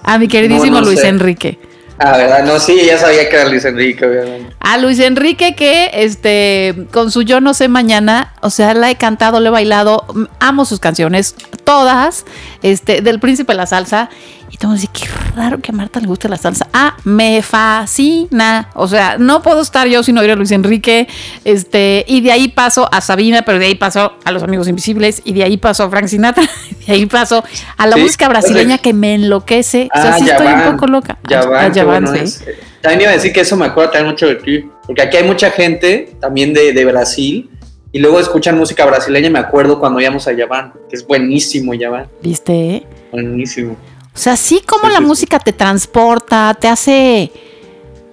[0.03, 1.07] A mi queridísimo No, no Luis sé.
[1.07, 1.59] Enrique.
[1.99, 2.45] Ah, ¿verdad?
[2.45, 4.55] No, sí, ya sabía que era Luis Enrique, obviamente.
[4.61, 8.95] A Luis Enrique que este con su Yo no sé mañana, o sea, la he
[8.95, 10.05] cantado, le he bailado,
[10.39, 11.35] amo sus canciones,
[11.65, 12.25] todas,
[12.63, 14.09] este del Príncipe la Salsa
[14.51, 16.67] y todo dice, qué raro que a Marta le guste la salsa.
[16.73, 18.69] Ah, me fascina.
[18.75, 21.07] O sea, no puedo estar yo sin oír a Luis Enrique,
[21.45, 25.21] este y de ahí paso a Sabina, pero de ahí paso a Los Amigos Invisibles
[25.25, 26.43] y de ahí paso a Frank Sinatra,
[26.81, 27.43] y de ahí paso
[27.77, 29.89] a la Sí, música brasileña que me enloquece.
[29.93, 31.17] o sea, Ah, sí estoy van, un poco loca.
[31.29, 32.23] Ya Ah, van, ya van, bueno sí.
[32.23, 32.45] es.
[32.81, 35.23] También iba a decir que eso me acuerda también mucho de ti, porque aquí hay
[35.25, 37.49] mucha gente también de, de Brasil
[37.91, 41.73] y luego escuchan música brasileña y me acuerdo cuando íbamos a Yaván, que es buenísimo
[41.73, 42.85] Yaván, ¿Viste?
[43.11, 43.75] buenísimo.
[44.19, 47.31] O sea, sí como Sí, la sí, música te transporta, te hace,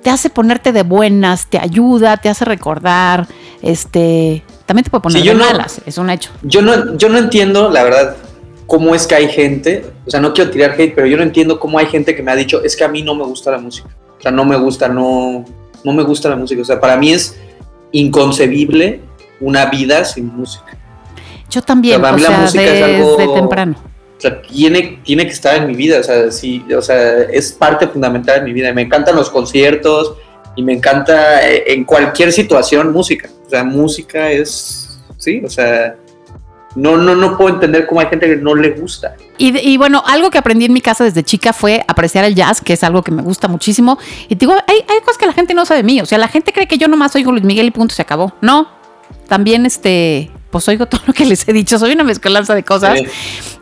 [0.04, 3.26] te hace ponerte de buenas, te ayuda, te hace recordar,
[3.60, 6.30] este, también te puede poner Sí, yo de no- malas, es un hecho.
[6.42, 8.16] Yo no, yo no entiendo, la verdad,
[8.68, 11.58] cómo es que hay gente, o sea, no quiero tirar hate, pero yo no entiendo
[11.58, 13.58] cómo hay gente que me ha dicho, es que a mí no me gusta la
[13.58, 13.88] música.
[14.16, 15.44] O sea, no me gusta, no,
[15.82, 16.62] no me gusta la música.
[16.62, 17.36] O sea, para mí es
[17.90, 19.00] inconcebible
[19.40, 20.76] una vida sin música.
[21.50, 23.74] Yo también, Para o mí la sea, música es algo- temprano.
[24.16, 27.52] O sea, tiene, tiene que estar en mi vida, o sea, sí, o sea, es
[27.52, 28.72] parte fundamental de mi vida.
[28.72, 30.14] Me encantan los conciertos
[30.56, 33.28] y me encanta eh, en cualquier situación música.
[33.46, 35.96] O sea, música es, sí, o sea,
[36.76, 39.16] no, no, no puedo entender cómo hay gente que no le gusta.
[39.38, 42.60] Y, y bueno, algo que aprendí en mi casa desde chica fue apreciar el jazz,
[42.60, 43.98] que es algo que me gusta muchísimo.
[44.28, 46.00] Y digo, hay, hay cosas que la gente no sabe de mí.
[46.00, 48.34] O sea, la gente cree que yo nomás oigo Luis Miguel y punto, se acabó.
[48.40, 48.68] No,
[49.28, 51.78] también este, pues oigo todo lo que les he dicho.
[51.78, 52.98] Soy una mezcolanza de cosas.
[52.98, 53.06] Sí.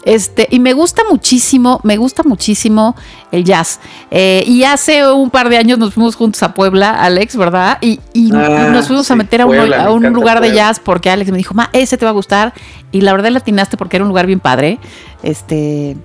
[0.04, 2.94] Este, y me gusta muchísimo, me gusta muchísimo
[3.32, 3.80] el jazz.
[4.10, 7.78] Eh, y hace un par de años nos fuimos juntos a Puebla, Alex, ¿verdad?
[7.80, 10.40] Y, y- Ah, nos fuimos a meter a un, Puebla, a me un encanta lugar
[10.40, 12.52] de jazz porque Alex me dijo, ma, ese te va a gustar.
[12.92, 14.78] Y la verdad latinaste porque era un lugar bien padre.
[15.22, 15.96] Este.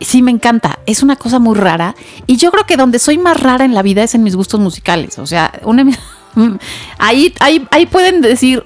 [0.00, 0.80] Sí, me encanta.
[0.86, 1.94] Es una cosa muy rara.
[2.26, 4.60] Y yo creo que donde soy más rara en la vida es en mis gustos
[4.60, 5.18] musicales.
[5.18, 5.84] O sea, una
[6.98, 8.64] ahí, ahí, ahí pueden decir,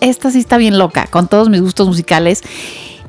[0.00, 2.42] esta sí está bien loca, con todos mis gustos musicales.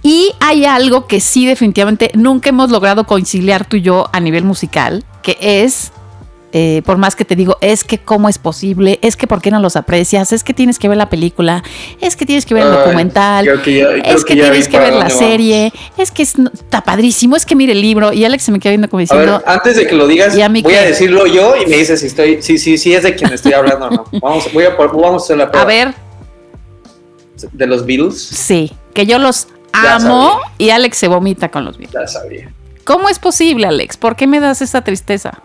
[0.04, 4.44] Y hay algo que sí definitivamente nunca hemos logrado conciliar tú y yo a nivel
[4.44, 5.92] musical, que es,
[6.54, 9.52] eh, por más que te digo, es que cómo es posible, es que por qué
[9.52, 11.62] no los aprecias, es que tienes que ver la película,
[12.00, 15.06] es que tienes que ver el documental, que ya- es que, tienes que ver la
[15.06, 15.14] vamos.
[15.14, 18.14] serie, es que es- está padrísimo, es que mire el libro.
[18.14, 20.38] Y Alex se me queda viendo como A diciendo, ver, antes de que lo digas,
[20.38, 22.94] ¿Y a mí voy a decirlo yo y me dices si estoy, sí, sí, sí
[22.94, 24.06] es de quien estoy hablando o no.
[24.22, 25.64] Vamos, voy a, vamos a hacer la prueba.
[25.64, 26.07] a ver,
[27.52, 31.94] De los Beatles, sí, que yo los amo y Alex se vomita con los videos.
[31.94, 32.52] ya sabía.
[32.84, 33.98] ¿Cómo es posible, Alex?
[33.98, 35.42] ¿Por qué me das esa tristeza?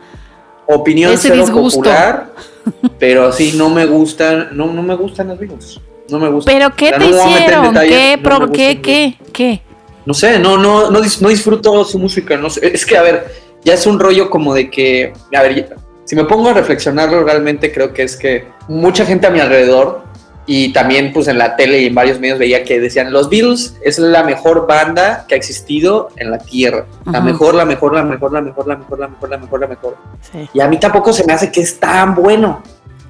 [0.68, 1.80] Opinión Ese cero disgusto.
[1.80, 2.32] popular,
[2.98, 5.80] pero sí no me gustan, no, no me gustan los Beatles.
[6.08, 6.54] No me gustan.
[6.54, 7.74] ¿Pero qué O sea, te no hicieron?
[7.74, 8.16] detalles, ¿Qué?
[8.16, 8.80] no pro- ¿Qué?
[8.80, 9.18] ¿Qué?
[9.32, 9.62] ¿Qué?
[10.06, 12.36] No sé, no, no, no, no disfruto su música.
[12.36, 12.70] No sé.
[12.74, 13.32] Es que, a ver,
[13.64, 17.72] ya es un rollo como de que, a ver, si me pongo a reflexionarlo, realmente
[17.72, 20.04] creo que es que mucha gente a mi alrededor
[20.46, 23.76] y también pues en la tele y en varios medios veía que decían, los Beatles
[23.82, 26.86] es la mejor banda que ha existido en la Tierra.
[27.04, 29.66] La mejor, la mejor, la mejor, la mejor, la mejor, la mejor, la mejor, la
[29.68, 29.96] mejor.
[30.20, 30.48] Sí.
[30.52, 32.62] Y a mí tampoco se me hace que es tan bueno.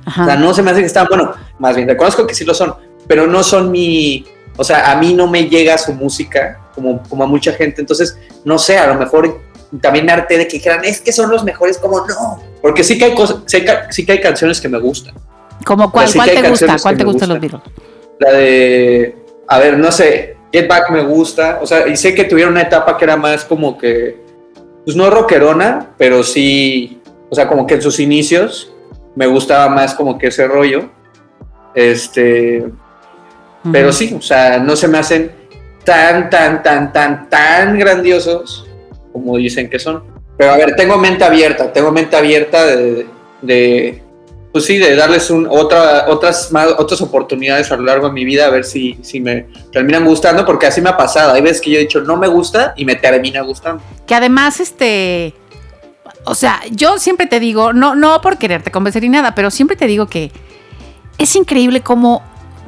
[0.05, 0.23] Ajá.
[0.23, 2.55] O sea, no se me hace que están, bueno, más bien reconozco que sí lo
[2.55, 2.75] son,
[3.07, 7.25] pero no son mi, o sea, a mí no me llega su música como, como
[7.25, 9.41] a mucha gente, entonces, no sé, a lo mejor
[9.81, 12.99] también me harté de que dijeran, es que son los mejores, como no, porque sí
[12.99, 15.15] que hay cosas, sí que hay canciones que me gustan.
[15.65, 16.77] ¿Cómo cuál, sí cuál te gusta?
[16.83, 17.63] ¿Cuál te gustan los Beatles?
[18.19, 19.17] La de,
[19.49, 22.63] a ver, no sé, Get Back me gusta, o sea, y sé que tuvieron una
[22.63, 24.21] etapa que era más como que,
[24.85, 28.73] pues no rockerona, pero sí, o sea, como que en sus inicios
[29.15, 30.91] me gustaba más como que ese rollo.
[31.75, 32.65] Este,
[33.71, 35.33] pero sí, o sea, no se me hacen
[35.85, 38.67] tan, tan, tan, tan, tan grandiosos
[39.13, 40.03] como dicen que son.
[40.37, 43.07] Pero a ver, tengo mente abierta, tengo mente abierta de,
[43.43, 44.03] de,
[44.53, 48.25] pues sí, de darles un, otra, otras, más, otras oportunidades a lo largo de mi
[48.25, 51.33] vida, a ver si, si me terminan gustando, porque así me ha pasado.
[51.33, 53.83] Hay veces que yo he dicho, no me gusta y me termina gustando.
[54.07, 55.35] Que además, este.
[56.25, 59.77] O sea, yo siempre te digo, no, no por quererte convencer ni nada, pero siempre
[59.77, 60.31] te digo que
[61.19, 62.23] es increíble cómo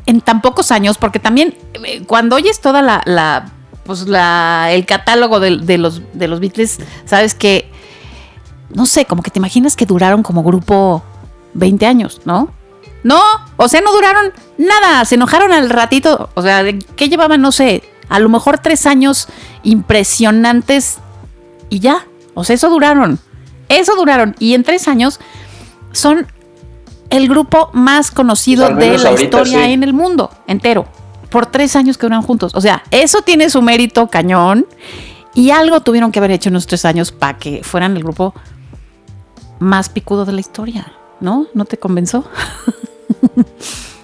[0.07, 1.55] en tan pocos años, porque también
[1.85, 3.53] eh, cuando oyes toda la, la
[3.85, 7.71] pues la, el catálogo de, de los, de los Beatles, sabes que,
[8.71, 11.03] no sé, como que te imaginas que duraron como grupo
[11.55, 12.51] 20 años, ¿no?
[13.03, 13.21] No,
[13.57, 17.43] o sea, no duraron nada, se enojaron al ratito, o sea, ¿de ¿qué llevaban?
[17.43, 19.29] No sé, a lo mejor tres años
[19.63, 20.99] impresionantes
[21.69, 23.19] y ya, o sea, eso duraron,
[23.69, 25.21] eso duraron, y en tres años
[25.93, 26.27] son
[27.11, 29.73] el grupo más conocido Pues de la ahorita historia sí.
[29.73, 30.87] en el mundo entero,
[31.29, 34.67] por tres años que duran juntos, o sea, eso tiene su mérito cañón,
[35.35, 38.35] y algo tuvieron que haber hecho en esos tres años para que fueran el grupo
[39.59, 40.93] más picudo de la historia,
[41.25, 41.49] ¿no?
[41.55, 42.25] ¿No te convenció?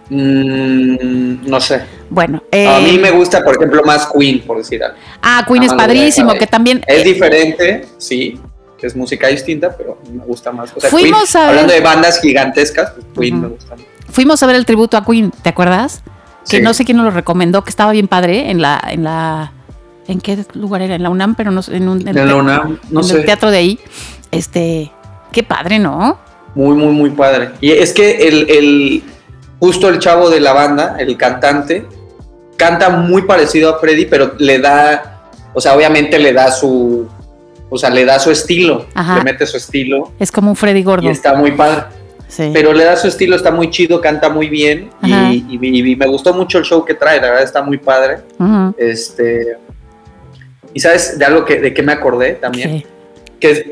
[0.08, 1.82] Mm, no sé.
[2.08, 4.96] Bueno, a eh, mí me gusta, por ejemplo, más Queen, por decir algo.
[5.22, 6.82] Ah, Queen es Nada padrísimo, que también.
[6.86, 8.40] Es eh, diferente, sí.
[8.82, 10.72] Es música distinta, pero me gusta más.
[10.74, 13.76] O sea, Fuimos Queen, a ver- Hablando de bandas gigantescas, pues Queen me gusta
[14.10, 16.02] fuimos a ver el tributo a Queen, ¿te acuerdas?
[16.48, 16.62] Que Sí.
[16.62, 19.52] no sé quién nos lo recomendó, que estaba bien padre en la, en la,
[20.08, 20.94] ¿en qué lugar era?
[20.96, 23.18] En la UNAM, pero no sé, en un en la UNAM, no en sé.
[23.18, 23.78] el teatro de ahí.
[24.32, 24.90] Este,
[25.32, 26.18] qué padre, ¿no?
[26.54, 27.50] Muy, muy, muy padre.
[27.60, 29.02] Y es que el, el-
[29.60, 31.84] justo el chavo de la banda, el cantante,
[32.56, 35.22] canta muy parecido a Freddy, pero le da,
[35.54, 37.06] o sea, obviamente le da su,
[37.68, 39.18] o sea, le da su estilo, Ajá.
[39.18, 41.08] le mete su estilo Es como un Freddy y gordo.
[41.10, 41.84] está muy padre.
[42.28, 42.50] Sí.
[42.52, 46.06] Pero le da su estilo, está muy chido, canta muy bien y, y- y me
[46.06, 48.18] gustó mucho el show que trae, la verdad está muy padre.
[48.78, 49.56] Este,
[50.72, 52.86] y sabes de algo que, de que me acordé también, ¿Qué?
[53.40, 53.64] que es,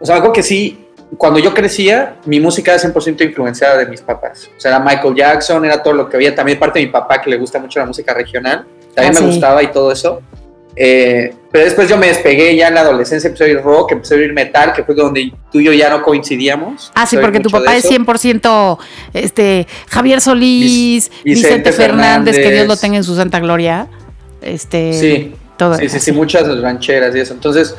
[0.00, 0.83] o sea, algo que sí,
[1.18, 4.50] cuando yo crecía, mi música era 100% influenciada de mis papás.
[4.56, 6.34] O sea, era Michael Jackson, era todo lo que había.
[6.34, 8.64] También parte de mi papá, que le gusta mucho la música regional.
[8.94, 9.32] También Ah, me sí.
[9.32, 10.22] gustaba y todo eso.
[10.76, 14.14] Eh, pero después yo me despegué ya en la adolescencia, empecé a oír rock, empecé
[14.14, 16.90] a oír metal, que fue donde tú y yo ya no coincidíamos.
[16.96, 17.94] Ah, sí, porque tu papá es eso.
[17.94, 18.78] 100%
[19.12, 23.86] este, Javier Solís, Vic- Vicente, Vicente Fernández, que Dios lo tenga en su santa gloria.
[24.42, 27.34] Este, Sí, todo Sí, sí, sí, muchas rancheras y eso.
[27.34, 27.76] Entonces,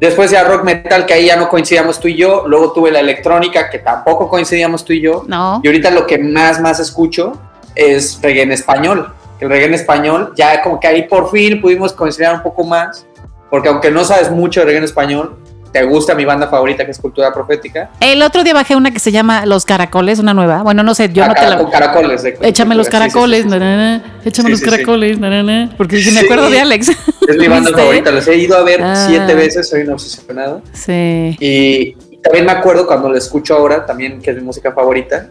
[0.00, 2.44] después ya rock metal, que ahí ya no coincidíamos tú y yo.
[2.46, 5.24] Luego tuve la electrónica, que tampoco coincidíamos tú y yo.
[5.28, 5.60] No.
[5.62, 7.34] Y ahorita lo que más, más escucho
[7.74, 9.12] es reggae en español.
[9.38, 13.06] El reggae en español, ya como que ahí por fin pudimos coincidir un poco más.
[13.50, 15.36] Porque aunque no sabes mucho de reggae en español,
[15.72, 17.90] te gusta mi banda favorita, que es Cultura Profética.
[18.00, 20.62] El otro día bajé una que se llama Los Caracoles, una nueva.
[20.62, 21.58] Bueno, no sé, yo Ah, no te cara- la.
[21.62, 22.22] Con caracoles.
[22.22, 24.28] de Échame los Cultura, sí, sí, caracoles, sí, sí.
[24.28, 25.74] échame los caracoles, na, na, na.
[25.76, 26.88] porque dije, me acuerdo de Alex.
[26.88, 27.80] Es mi banda ¿Viste?
[27.82, 29.06] favorita, los he ido a ver Ah.
[29.08, 30.62] siete veces, soy un obsesionado.
[30.72, 31.36] Sí.
[31.40, 31.92] Y
[32.22, 35.28] también me acuerdo cuando lo escucho ahora, también que es mi música favorita,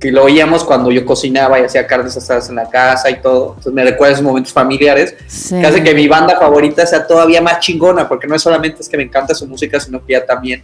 [0.00, 3.48] que lo oíamos cuando yo cocinaba y hacía carnes asadas en la casa y todo.
[3.50, 5.58] Entonces me recuerda esos momentos familiares sí.
[5.60, 8.88] que hace que mi banda favorita sea todavía más chingona, porque no es solamente es
[8.88, 10.62] que me encanta su música, sino que ya también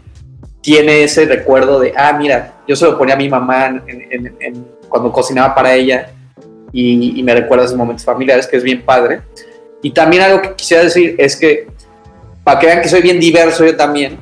[0.60, 4.36] tiene ese recuerdo de, ah, mira, yo se lo ponía a mi mamá en- en-
[4.38, 6.10] en- cuando cocinaba para ella
[6.72, 9.22] y, y me recuerda esos momentos familiares, que es bien padre.
[9.82, 11.66] Y también algo que quisiera decir es que,
[12.44, 14.18] para que vean que soy bien diverso yo también,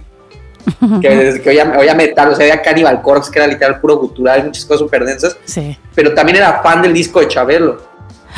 [1.00, 4.44] que que oía, oía metal, o sea, oía Cannibal Corpse, que era literal puro gutural,
[4.44, 5.76] muchas cosas súper densas, Sí.
[5.94, 7.90] pero también era fan del disco de Chabelo.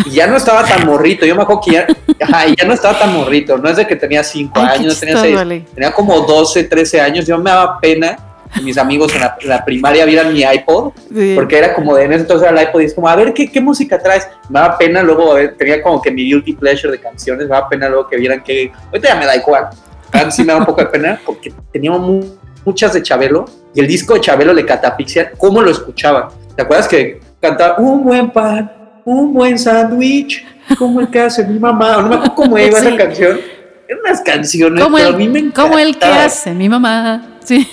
[0.06, 1.86] Y ya no estaba tan morrito, yo me acuerdo que ya,
[2.20, 4.94] ajá, ya no estaba tan morrito, no es de que tenía 5 Ay, qué años,
[4.94, 5.64] no tenía chistoso, 6, Ale.
[5.72, 8.18] tenía como 12, 13 años, yo me daba pena
[8.52, 11.32] que mis amigos en la, en la primaria vieran mi iPod, Sí.
[11.36, 13.32] porque era como de en ese entonces era el iPod y es como, a ver,
[13.34, 14.26] ¿qué, qué música traes?
[14.48, 17.68] Me daba pena luego, ver, tenía como que mi guilty pleasure de canciones, me daba
[17.68, 19.68] pena luego que vieran que, ahorita ya me da igual,
[20.30, 22.24] sí me da un poco de pena porque teníamos mu-
[22.64, 23.44] muchas de Chabelo
[23.74, 26.30] y el disco de Chabelo le catafixia, ¿cómo lo escuchaba?
[26.56, 28.70] ¿Te acuerdas que cantaba un buen pan,
[29.04, 30.44] un buen sándwich,
[30.78, 31.96] como el que hace mi mamá?
[32.02, 32.86] No me acuerdo cómo iba Sí.
[32.88, 33.40] esa canción.
[33.86, 37.36] Eran unas canciones, Como pero el, a mí me como el que hace mi mamá.
[37.44, 37.68] Sí.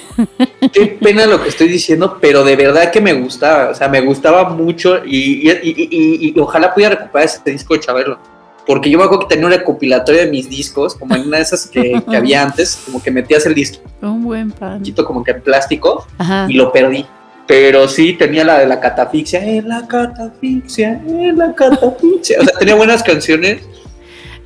[0.73, 4.01] Qué pena lo que estoy diciendo, pero de verdad que me gustaba, o sea, me
[4.01, 8.19] gustaba mucho y, y- y- y- y ojalá pudiera recuperar ese disco de Chabelo.
[8.68, 11.43] Porque yo me acuerdo que tenía un recopilatorio de mis discos, como en una de
[11.43, 14.82] esas que, que había antes, como que metías el disquito Un buen pan.
[15.05, 16.45] como que en plástico Ajá.
[16.49, 17.05] y lo perdí.
[17.47, 22.39] Pero sí tenía la de la catafixia, en la catafixia, en la catafixia.
[22.39, 23.62] O sea, tenía buenas canciones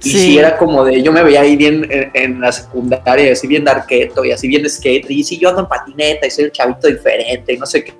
[0.04, 0.18] y Sí.
[0.20, 0.38] sí.
[0.38, 4.24] era como de, yo me veía ahí bien en, en la secundaria, así bien darketo
[4.26, 7.54] y así bien skate, y sí, yo ando en patineta y soy un chavito diferente
[7.54, 7.94] y no sé qué.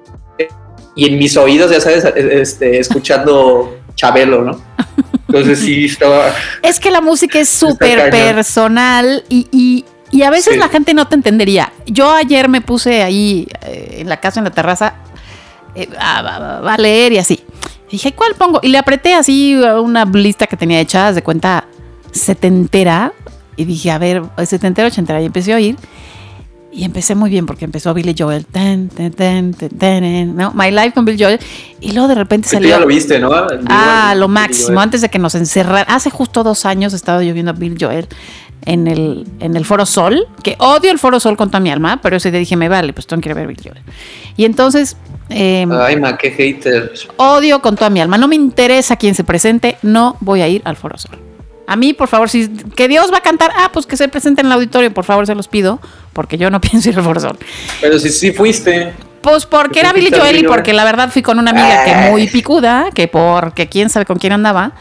[0.96, 4.62] Y en mis oídos, ya sabes, este, escuchando Chabelo, ¿no?
[5.38, 6.34] Entonces sí, estaba...
[6.62, 10.60] Es que la música es súper personal y, y- Y a veces Sí.
[10.60, 11.74] la gente no te entendería.
[11.88, 14.94] Yo ayer me puse ahí eh, en la casa, en la terraza,
[15.76, 17.44] eh, a, a- a leer y así.
[17.92, 18.60] Dije, ¿cuál pongo?
[18.64, 21.66] Y le apreté así una lista que tenía hecha, de cuenta,
[22.12, 23.12] setentera.
[23.58, 25.22] Y dije, a ver, setentera, ochentera.
[25.22, 25.76] Y empecé a oír.
[26.76, 28.46] Y empecé muy bien porque empezó Billy Joel.
[28.46, 30.52] Tan, tan, tan, tan, ¿no?
[30.54, 31.40] My Life con Billy Joel.
[31.80, 32.68] Y luego de repente salió.
[32.68, 33.32] ya lo viste, ¿no?
[33.70, 34.82] Ah, lo máximo.
[34.82, 35.86] Antes de que nos encerraran.
[35.88, 38.10] Hace justo dos años estaba yo viendo a Bill Joel
[38.66, 42.02] en el, en el Foro Sol, que odio el Foro Sol con toda mi alma,
[42.02, 43.82] pero ese día dije, me vale, pues tengo que ir a ver Bill Joel.
[44.36, 44.98] Y entonces,
[45.30, 46.92] eh, Ay, ma, qué hater.
[47.16, 48.18] odio con toda mi alma.
[48.18, 51.18] No me interesa quién se presente, no voy a ir al Foro Sol.
[51.68, 54.42] A mí, por favor, si que Dios va a cantar, ah, pues que se presente
[54.42, 55.80] en el auditorio, por favor, se los pido,
[56.16, 57.38] porque yo no pienso ir al Sol.
[57.82, 58.94] Pero si sí fuiste.
[59.22, 61.84] Pues porque era ¿Por qué Billy Joel y porque la verdad fui con una amiga
[61.84, 64.72] que muy picuda, que porque quién sabe con quién andaba.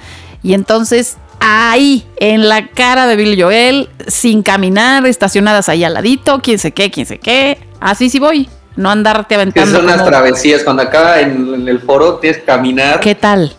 [0.43, 6.41] Y entonces ahí, en la cara de Billy Joel, sin caminar, estacionadas ahí al ladito,
[6.43, 7.59] quién sé qué, quién sé qué.
[7.81, 8.49] Así sí voy.
[8.77, 9.71] No andarte Que aventando.
[9.77, 10.63] son unas como- travesías.
[10.63, 13.01] Cuando acaba en, en el foro tienes que caminar.
[13.01, 13.55] ¿Qué tal?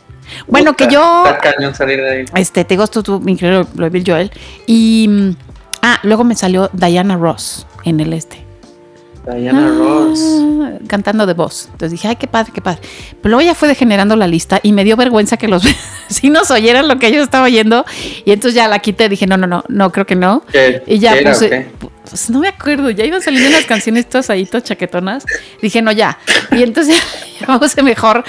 [0.48, 1.24] Bueno, que yo
[1.74, 2.26] salir de ahí.
[2.36, 4.32] este, te gusto tu lo de Bill Joel.
[4.68, 5.36] Y mm,
[5.86, 8.44] ah, luego me salió Diana Ross en el este.
[9.34, 10.20] Diana Ah, Ross.
[10.88, 11.66] Cantando de voz.
[11.72, 12.82] Entonces dije, ay, qué padre, qué padre.
[13.22, 15.64] Pero luego ya fue degenerando la lista y me dio vergüenza que los
[16.10, 17.86] vecinos oyeran lo que yo estaba oyendo.
[18.24, 19.10] Y entonces ya la quité.
[19.10, 20.44] Dije, no, no, no, no, creo que no.
[20.52, 20.84] ¿Qué?
[20.86, 21.68] Y ya ¿Qué era, puse.
[22.08, 25.26] Pues no me acuerdo, ya iban saliendo unas canciones todas ahí, todas chaquetonas.
[25.60, 26.20] Dije, no, ya.
[26.52, 26.96] Y entonces
[27.40, 28.24] ya puse mejor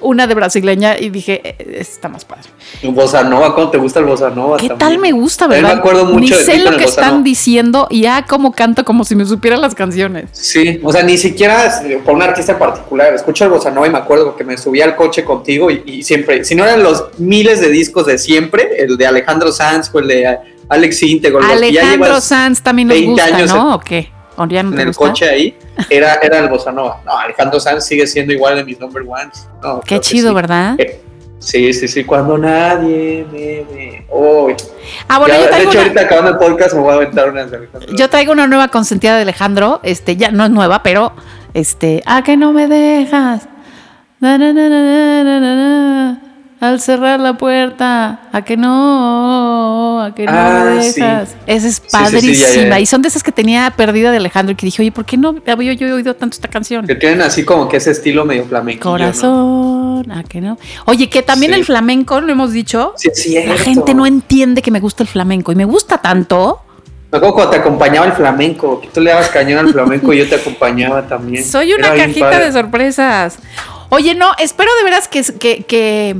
[0.00, 2.44] una de brasileña y dije, eh, está más padre.
[2.84, 4.56] Bossa Nova, ¿cómo te gusta el Bossa Nova?
[4.56, 4.78] ¿Qué también?
[4.78, 5.74] tal me gusta, A mí verdad?
[5.74, 7.22] me acuerdo mucho Ni de sé lo que están nova.
[7.22, 10.28] diciendo y ah, cómo canto como si me supiera las canciones.
[10.32, 13.14] Sí, o sea, ni siquiera eh, por un artista en particular.
[13.14, 16.02] Escucho el Bossa Nova y me acuerdo que me subía al coche contigo y, y
[16.02, 19.98] siempre, si no eran los miles de discos de siempre, el de Alejandro Sanz o
[19.98, 20.38] el de
[20.68, 23.74] Alex Integ, los que ya Alejandro Sanz también nos 20 gusta, años ¿no?
[23.74, 24.10] ¿O qué?
[24.42, 25.04] ¿O ya no en el gusta?
[25.06, 25.56] coche ahí,
[25.88, 27.00] era, era el Bossa Nova.
[27.04, 29.46] No, Alejandro Sanz sigue siendo igual de mis number ones.
[29.62, 30.34] No, Qué chido, sí.
[30.34, 30.74] ¿verdad?
[30.78, 31.00] Eh,
[31.42, 33.38] Sí, sí, sí, cuando nadie me
[33.74, 34.06] ve.
[34.10, 34.50] Oh,
[35.08, 36.94] Ah, bueno, ya, yo de traigo, hecho, una, ahorita acabando el podcast me voy a
[36.96, 37.94] aventar unas de Alejandro.
[37.96, 39.80] yo traigo una nueva consentida de Alejandro.
[39.82, 41.12] Este, ya no es nueva, pero
[41.54, 43.48] este, ¿a que no me dejas?
[44.20, 46.20] Na, na, na,
[46.60, 51.00] Al cerrar la puerta, a que no, a que no Ah, me sí.
[51.00, 51.34] dejas.
[51.46, 52.48] Esa es Sí, sí, sí, padrísima.
[52.64, 52.80] ya, ya.
[52.80, 55.16] Y son de esas que tenía perdida de Alejandro y que dije, oye, ¿por qué
[55.16, 56.86] no había yo oído tanto esta canción?
[56.86, 58.90] Que tienen así como que ese estilo medio flamenco.
[58.90, 60.58] Corazón, ¿a que no?
[60.84, 64.80] Oye, que también el flamenco, lo hemos dicho, es la gente no entiende que me
[64.80, 66.60] gusta el flamenco y me gusta tanto.
[67.10, 70.18] Me acuerdo cuando te acompañaba el flamenco, que tú le dabas cañón al flamenco y
[70.18, 71.42] yo te acompañaba también.
[71.50, 73.38] Soy una Era cajita de sorpresas.
[73.88, 76.16] Oye, no, espero de veras que, que, que,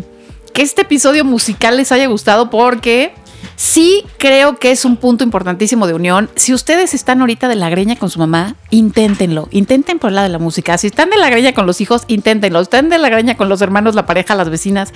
[0.53, 3.13] que este episodio musical les haya gustado porque
[3.57, 6.31] sí creo que es un punto importantísimo de unión.
[6.35, 9.49] Si ustedes están ahorita de la greña con su mamá, inténtenlo.
[9.51, 10.79] Intenten por el lado de la música.
[10.79, 12.59] Si están de la greña con los hijos, inténtenlo.
[12.61, 14.93] Si están de la greña con los hermanos, la pareja, las vecinas,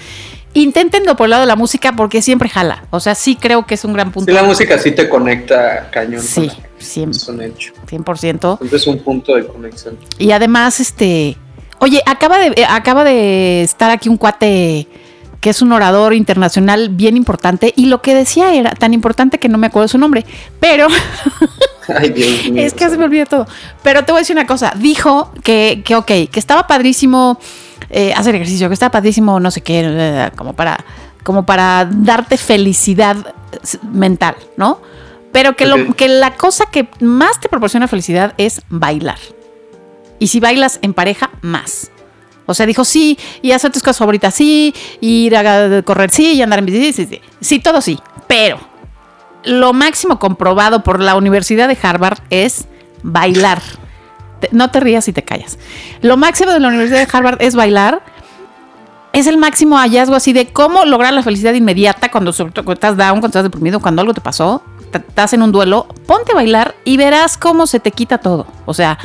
[0.54, 2.86] inténtenlo por el lado de la música porque siempre jala.
[2.90, 4.30] O sea, sí creo que es un gran punto.
[4.30, 6.22] Sí, la música sí te conecta cañón.
[6.22, 7.74] Sí, siempre, Es un hecho.
[7.86, 8.58] 100%.
[8.58, 9.98] Siempre es un punto de conexión.
[10.18, 11.36] Y además, este.
[11.80, 14.88] Oye, acaba de, eh, acaba de estar aquí un cuate
[15.40, 17.72] que es un orador internacional bien importante.
[17.76, 20.24] Y lo que decía era tan importante que no me acuerdo su nombre.
[20.60, 20.88] Pero
[21.88, 22.62] Ay, Dios mío.
[22.62, 23.46] es que se me olvida todo.
[23.82, 24.72] Pero te voy a decir una cosa.
[24.76, 27.38] Dijo que, que ok, que estaba padrísimo
[27.90, 30.84] eh, hacer ejercicio, que estaba padrísimo, no sé qué, eh, como para,
[31.22, 33.16] como para darte felicidad
[33.92, 34.80] mental, ¿no?
[35.32, 39.18] Pero que, lo, que la cosa que más te proporciona felicidad es bailar.
[40.18, 41.90] Y si bailas en pareja, más.
[42.46, 46.42] O sea, dijo sí, y hacer tus cosas favoritas, sí, ir a correr, sí, y
[46.42, 47.98] andar en bici, sí, sí, sí, todo sí.
[48.26, 48.58] Pero
[49.44, 52.66] lo máximo comprobado por la Universidad de Harvard es
[53.02, 53.60] bailar.
[54.50, 55.58] No te rías y te callas.
[56.02, 58.02] Lo máximo de la Universidad de Harvard es bailar.
[59.12, 63.20] Es el máximo hallazgo así de cómo lograr la felicidad inmediata cuando, cuando estás down,
[63.20, 65.86] cuando estás deprimido, cuando algo te pasó, estás en un duelo.
[66.06, 68.46] Ponte a bailar y verás cómo se te quita todo.
[68.66, 68.98] O sea,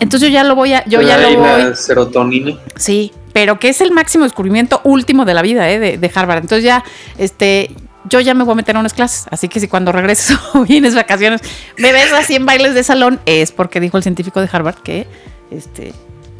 [0.00, 1.76] entonces yo ya lo voy a, yo ya lo la voy.
[1.76, 2.56] serotonina.
[2.76, 5.78] Sí, pero que es el máximo descubrimiento último de la vida ¿eh?
[5.78, 6.38] de, de Harvard.
[6.38, 6.84] Entonces ya,
[7.18, 7.70] este,
[8.04, 9.26] yo ya me voy a meter a unas clases.
[9.30, 11.40] Así que si cuando regreses o vienes vacaciones
[11.78, 15.06] me ves así en bailes de salón, es porque dijo el científico de Harvard que,
[15.50, 15.92] este,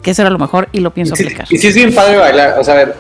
[0.03, 1.47] que eso era lo mejor y lo pienso sí, aplicar.
[1.49, 2.59] y sí es bien padre bailar.
[2.59, 2.97] O sea, a ver,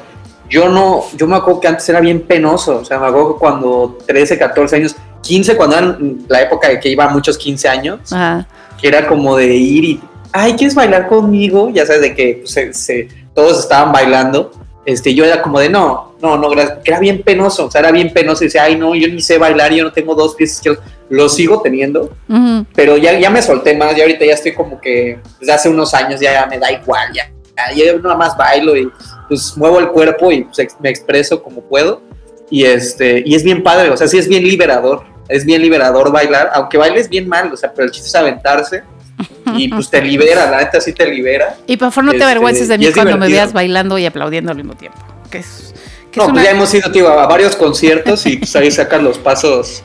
[0.48, 2.78] yo no, yo me acuerdo que antes era bien penoso.
[2.78, 5.98] O sea, me acuerdo que cuando 13, 14 años, 15, cuando era
[6.28, 8.46] la época de que iba a muchos 15 años, Ajá.
[8.80, 10.00] que era como de ir y,
[10.32, 11.70] ay, ¿quieres bailar conmigo?
[11.72, 14.50] Ya sabes, de que pues, se, se- todos estaban bailando.
[14.84, 16.60] este, yo era como de no, no, no, que
[16.90, 19.38] era bien penoso, o sea, era bien penoso y decía, ay, no, yo ni sé
[19.38, 22.66] bailar, yo no tengo dos pies izquierdos, lo sigo teniendo, Ujú.
[22.74, 25.94] pero ya, ya me solté más, ya ahorita ya estoy como que desde hace unos
[25.94, 27.30] años ya me da igual, ya,
[27.76, 28.90] yo nada más bailo y
[29.28, 32.02] pues muevo el cuerpo y pues, me expreso como puedo
[32.50, 36.10] y este, y es bien padre, o sea, sí es bien liberador, es bien liberador
[36.10, 38.82] bailar, aunque bailes bien mal, o sea, pero el chiste es aventarse
[39.56, 41.56] y pues te libera, la neta sí te libera.
[41.66, 44.50] Y por favor no te Este, avergüences de mí cuando me veas bailando y aplaudiendo
[44.50, 44.98] al mismo tiempo.
[45.30, 45.74] Que es,
[46.10, 49.04] que No, es pues ya hemos ido, tío, a varios conciertos y pues ahí sacan
[49.04, 49.82] los pasos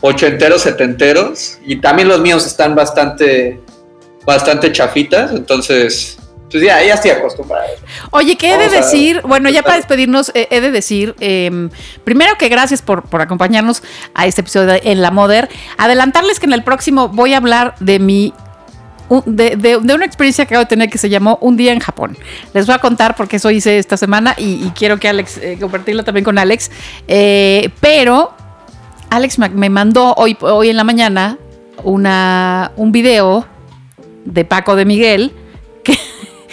[0.00, 3.60] ochenteros, setenteros y también los míos están bastante,
[4.24, 6.18] bastante chafitas, entonces,
[6.50, 7.66] pues ya, ya estoy acostumbrado.
[8.10, 9.20] Oye, ¿qué he de Vamos decir?
[9.22, 11.68] Bueno, ya para despedirnos, eh, he de decir, eh,
[12.04, 13.82] primero que gracias por, por acompañarnos
[14.14, 15.48] a este episodio de En la Moder.
[15.76, 18.32] Adelantarles que en el próximo voy a hablar de mi.
[19.26, 21.80] De, de- de una experiencia que acabo de tener que se llamó Un día en
[21.80, 22.16] Japón.
[22.54, 25.56] Les voy a contar porque eso hice esta semana y, y quiero que Alex, eh,
[25.60, 26.70] compartirlo también con Alex.
[27.08, 28.32] Eh, pero
[29.10, 31.38] Alex me, me mandó hoy, hoy en la mañana
[31.82, 33.46] una, un video
[34.24, 35.32] de Paco de Miguel
[35.82, 35.98] que,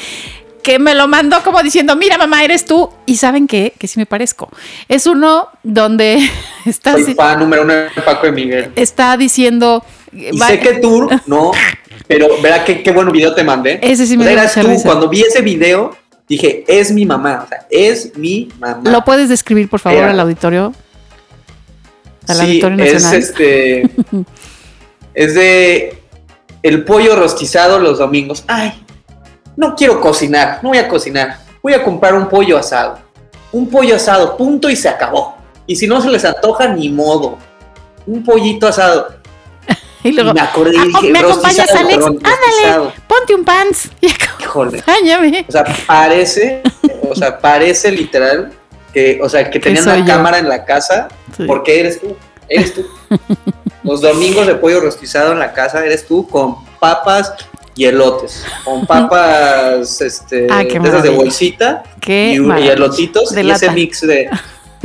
[0.63, 2.89] que me lo mandó como diciendo, mira mamá, eres tú.
[3.05, 3.73] Y ¿saben qué?
[3.77, 4.49] Que sí me parezco.
[4.87, 6.17] Es uno donde
[6.65, 8.71] está, Soy fan número uno de Paco de Miguel.
[8.75, 9.83] está diciendo...
[10.11, 11.51] Y va- sé que tú, no,
[12.07, 13.79] pero verá qué, qué buen video te mandé.
[13.81, 14.83] Ese sí me O sea, dio tú, risa.
[14.85, 15.95] cuando vi ese video,
[16.27, 18.89] dije, es mi mamá, o sea, es mi mamá.
[18.89, 20.11] ¿Lo puedes describir, por favor, Era.
[20.11, 20.73] al auditorio?
[22.27, 23.19] Al sí, auditorio es nacional.
[23.19, 23.81] este.
[25.13, 26.01] es de
[26.63, 28.43] el pollo rostizado los domingos.
[28.47, 28.73] Ay,
[29.55, 31.39] no quiero cocinar, no voy a cocinar.
[31.63, 32.99] Voy a comprar un pollo asado.
[33.51, 35.35] Un pollo asado, punto y se acabó.
[35.65, 37.37] Y si no se les antoja, ni modo.
[38.05, 39.07] Un pollito asado.
[40.07, 42.05] Y luego, y me acordé y "Ah, dije, ¿me acompañas, Alex?
[42.05, 44.79] Ándale, ponte un pants y Híjole.
[44.79, 45.45] acompáñame.
[45.47, 46.61] O sea, parece,
[47.09, 48.51] o sea, parece literal
[48.93, 50.05] que, o sea, que tenían una yo.
[50.05, 51.43] cámara en la casa Sí.
[51.45, 52.15] porque eres tú,
[52.49, 52.85] eres tú.
[53.83, 57.33] Los domingos de pollo rostizado en la casa eres tú con papas
[57.75, 63.43] y elotes, con papas, este, Ah, de esas de bolsita Qué y, y elotitos De
[63.43, 64.29] y ese mix de,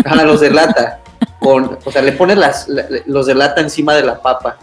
[0.04, 1.00] ajá, los de lata,
[1.40, 4.58] con, o sea, le pones las, la- los de lata encima de la papa,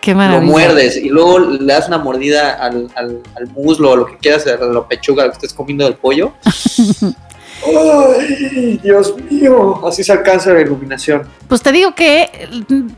[0.00, 4.06] Qué lo muerdes y luego le das una mordida al, al, al muslo o lo
[4.06, 6.32] que quieras, a la pechuga, lo que estés comiendo del pollo.
[7.66, 9.86] ¡Ay, Dios mío!
[9.86, 11.28] Así se alcanza la iluminación.
[11.46, 12.30] Pues te digo que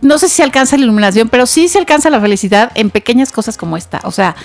[0.00, 3.32] no sé si se alcanza la iluminación, pero sí se alcanza la felicidad en pequeñas
[3.32, 4.00] cosas como esta.
[4.05, 4.36] O sea,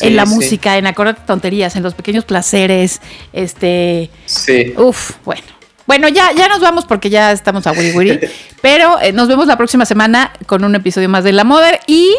[0.00, 0.34] en la sí.
[0.34, 3.00] música, en acordarte tonterías, en los pequeños placeres.
[3.32, 4.10] Este.
[4.24, 4.72] Sí.
[4.78, 5.55] Uf, bueno.
[5.86, 8.20] Bueno, ya, ya nos vamos porque ya estamos a Wiri Wiri.
[8.60, 12.16] pero eh, nos vemos la próxima semana con un episodio más de La Mother y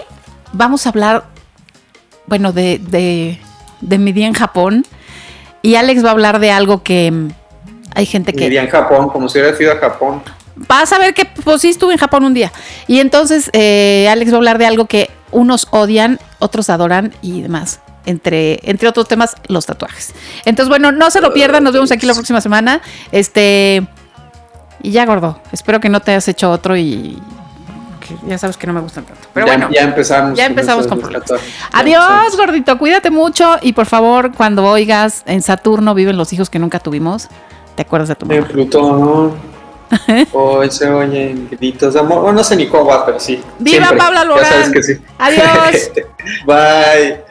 [0.53, 1.25] vamos a hablar,
[2.25, 3.39] bueno, de, de,
[3.81, 4.85] de mi día en Japón.
[5.61, 7.29] Y Alex va a hablar de algo que mm,
[7.95, 10.21] hay gente que Iría en Japón, como si hubiera ido a Japón.
[10.55, 12.51] vas a ver que pues sí estuve en Japón un día.
[12.87, 17.41] Y entonces eh, Alex va a hablar de algo que unos odian, otros adoran y
[17.41, 17.81] demás.
[18.07, 20.13] Entre, entre otros temas, los tatuajes.
[20.45, 22.81] Entonces, bueno, no se lo pierdan, nos vemos aquí la próxima semana.
[23.11, 23.85] Este.
[24.81, 25.39] Y ya, gordo.
[25.51, 27.21] Espero que no te hayas hecho otro y.
[28.25, 29.27] ya sabes que no me gustan tanto.
[29.33, 29.69] Pero ya, bueno.
[29.73, 30.37] ya empezamos.
[30.37, 31.29] ya empezamos con problemas.
[31.29, 31.37] Ya
[31.73, 32.37] Adiós, empezamos.
[32.37, 32.77] gordito.
[32.77, 33.57] Cuídate mucho.
[33.61, 37.27] Y por favor, cuando oigas en Saturno viven los hijos que nunca tuvimos,
[37.75, 38.51] te acuerdas de tu En mamá.
[38.53, 39.33] Plutón.
[40.31, 42.21] Hoy se oyen gritos de amor.
[42.21, 43.41] Bueno, no sé ni cómo va, pero sí.
[43.59, 43.87] ¡Viva.
[43.97, 44.45] Pablo Ya Alborán!
[44.45, 45.01] sabes que sí.
[45.17, 45.91] Adiós.
[46.45, 47.26] Bye.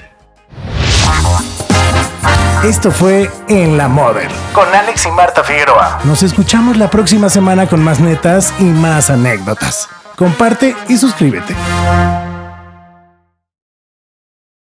[2.64, 4.28] Esto fue En la Mother.
[4.52, 6.00] Con Alex y Marta Figueroa.
[6.04, 9.88] Nos escuchamos la próxima semana con más netas y más anécdotas.
[10.16, 11.54] Comparte y suscríbete.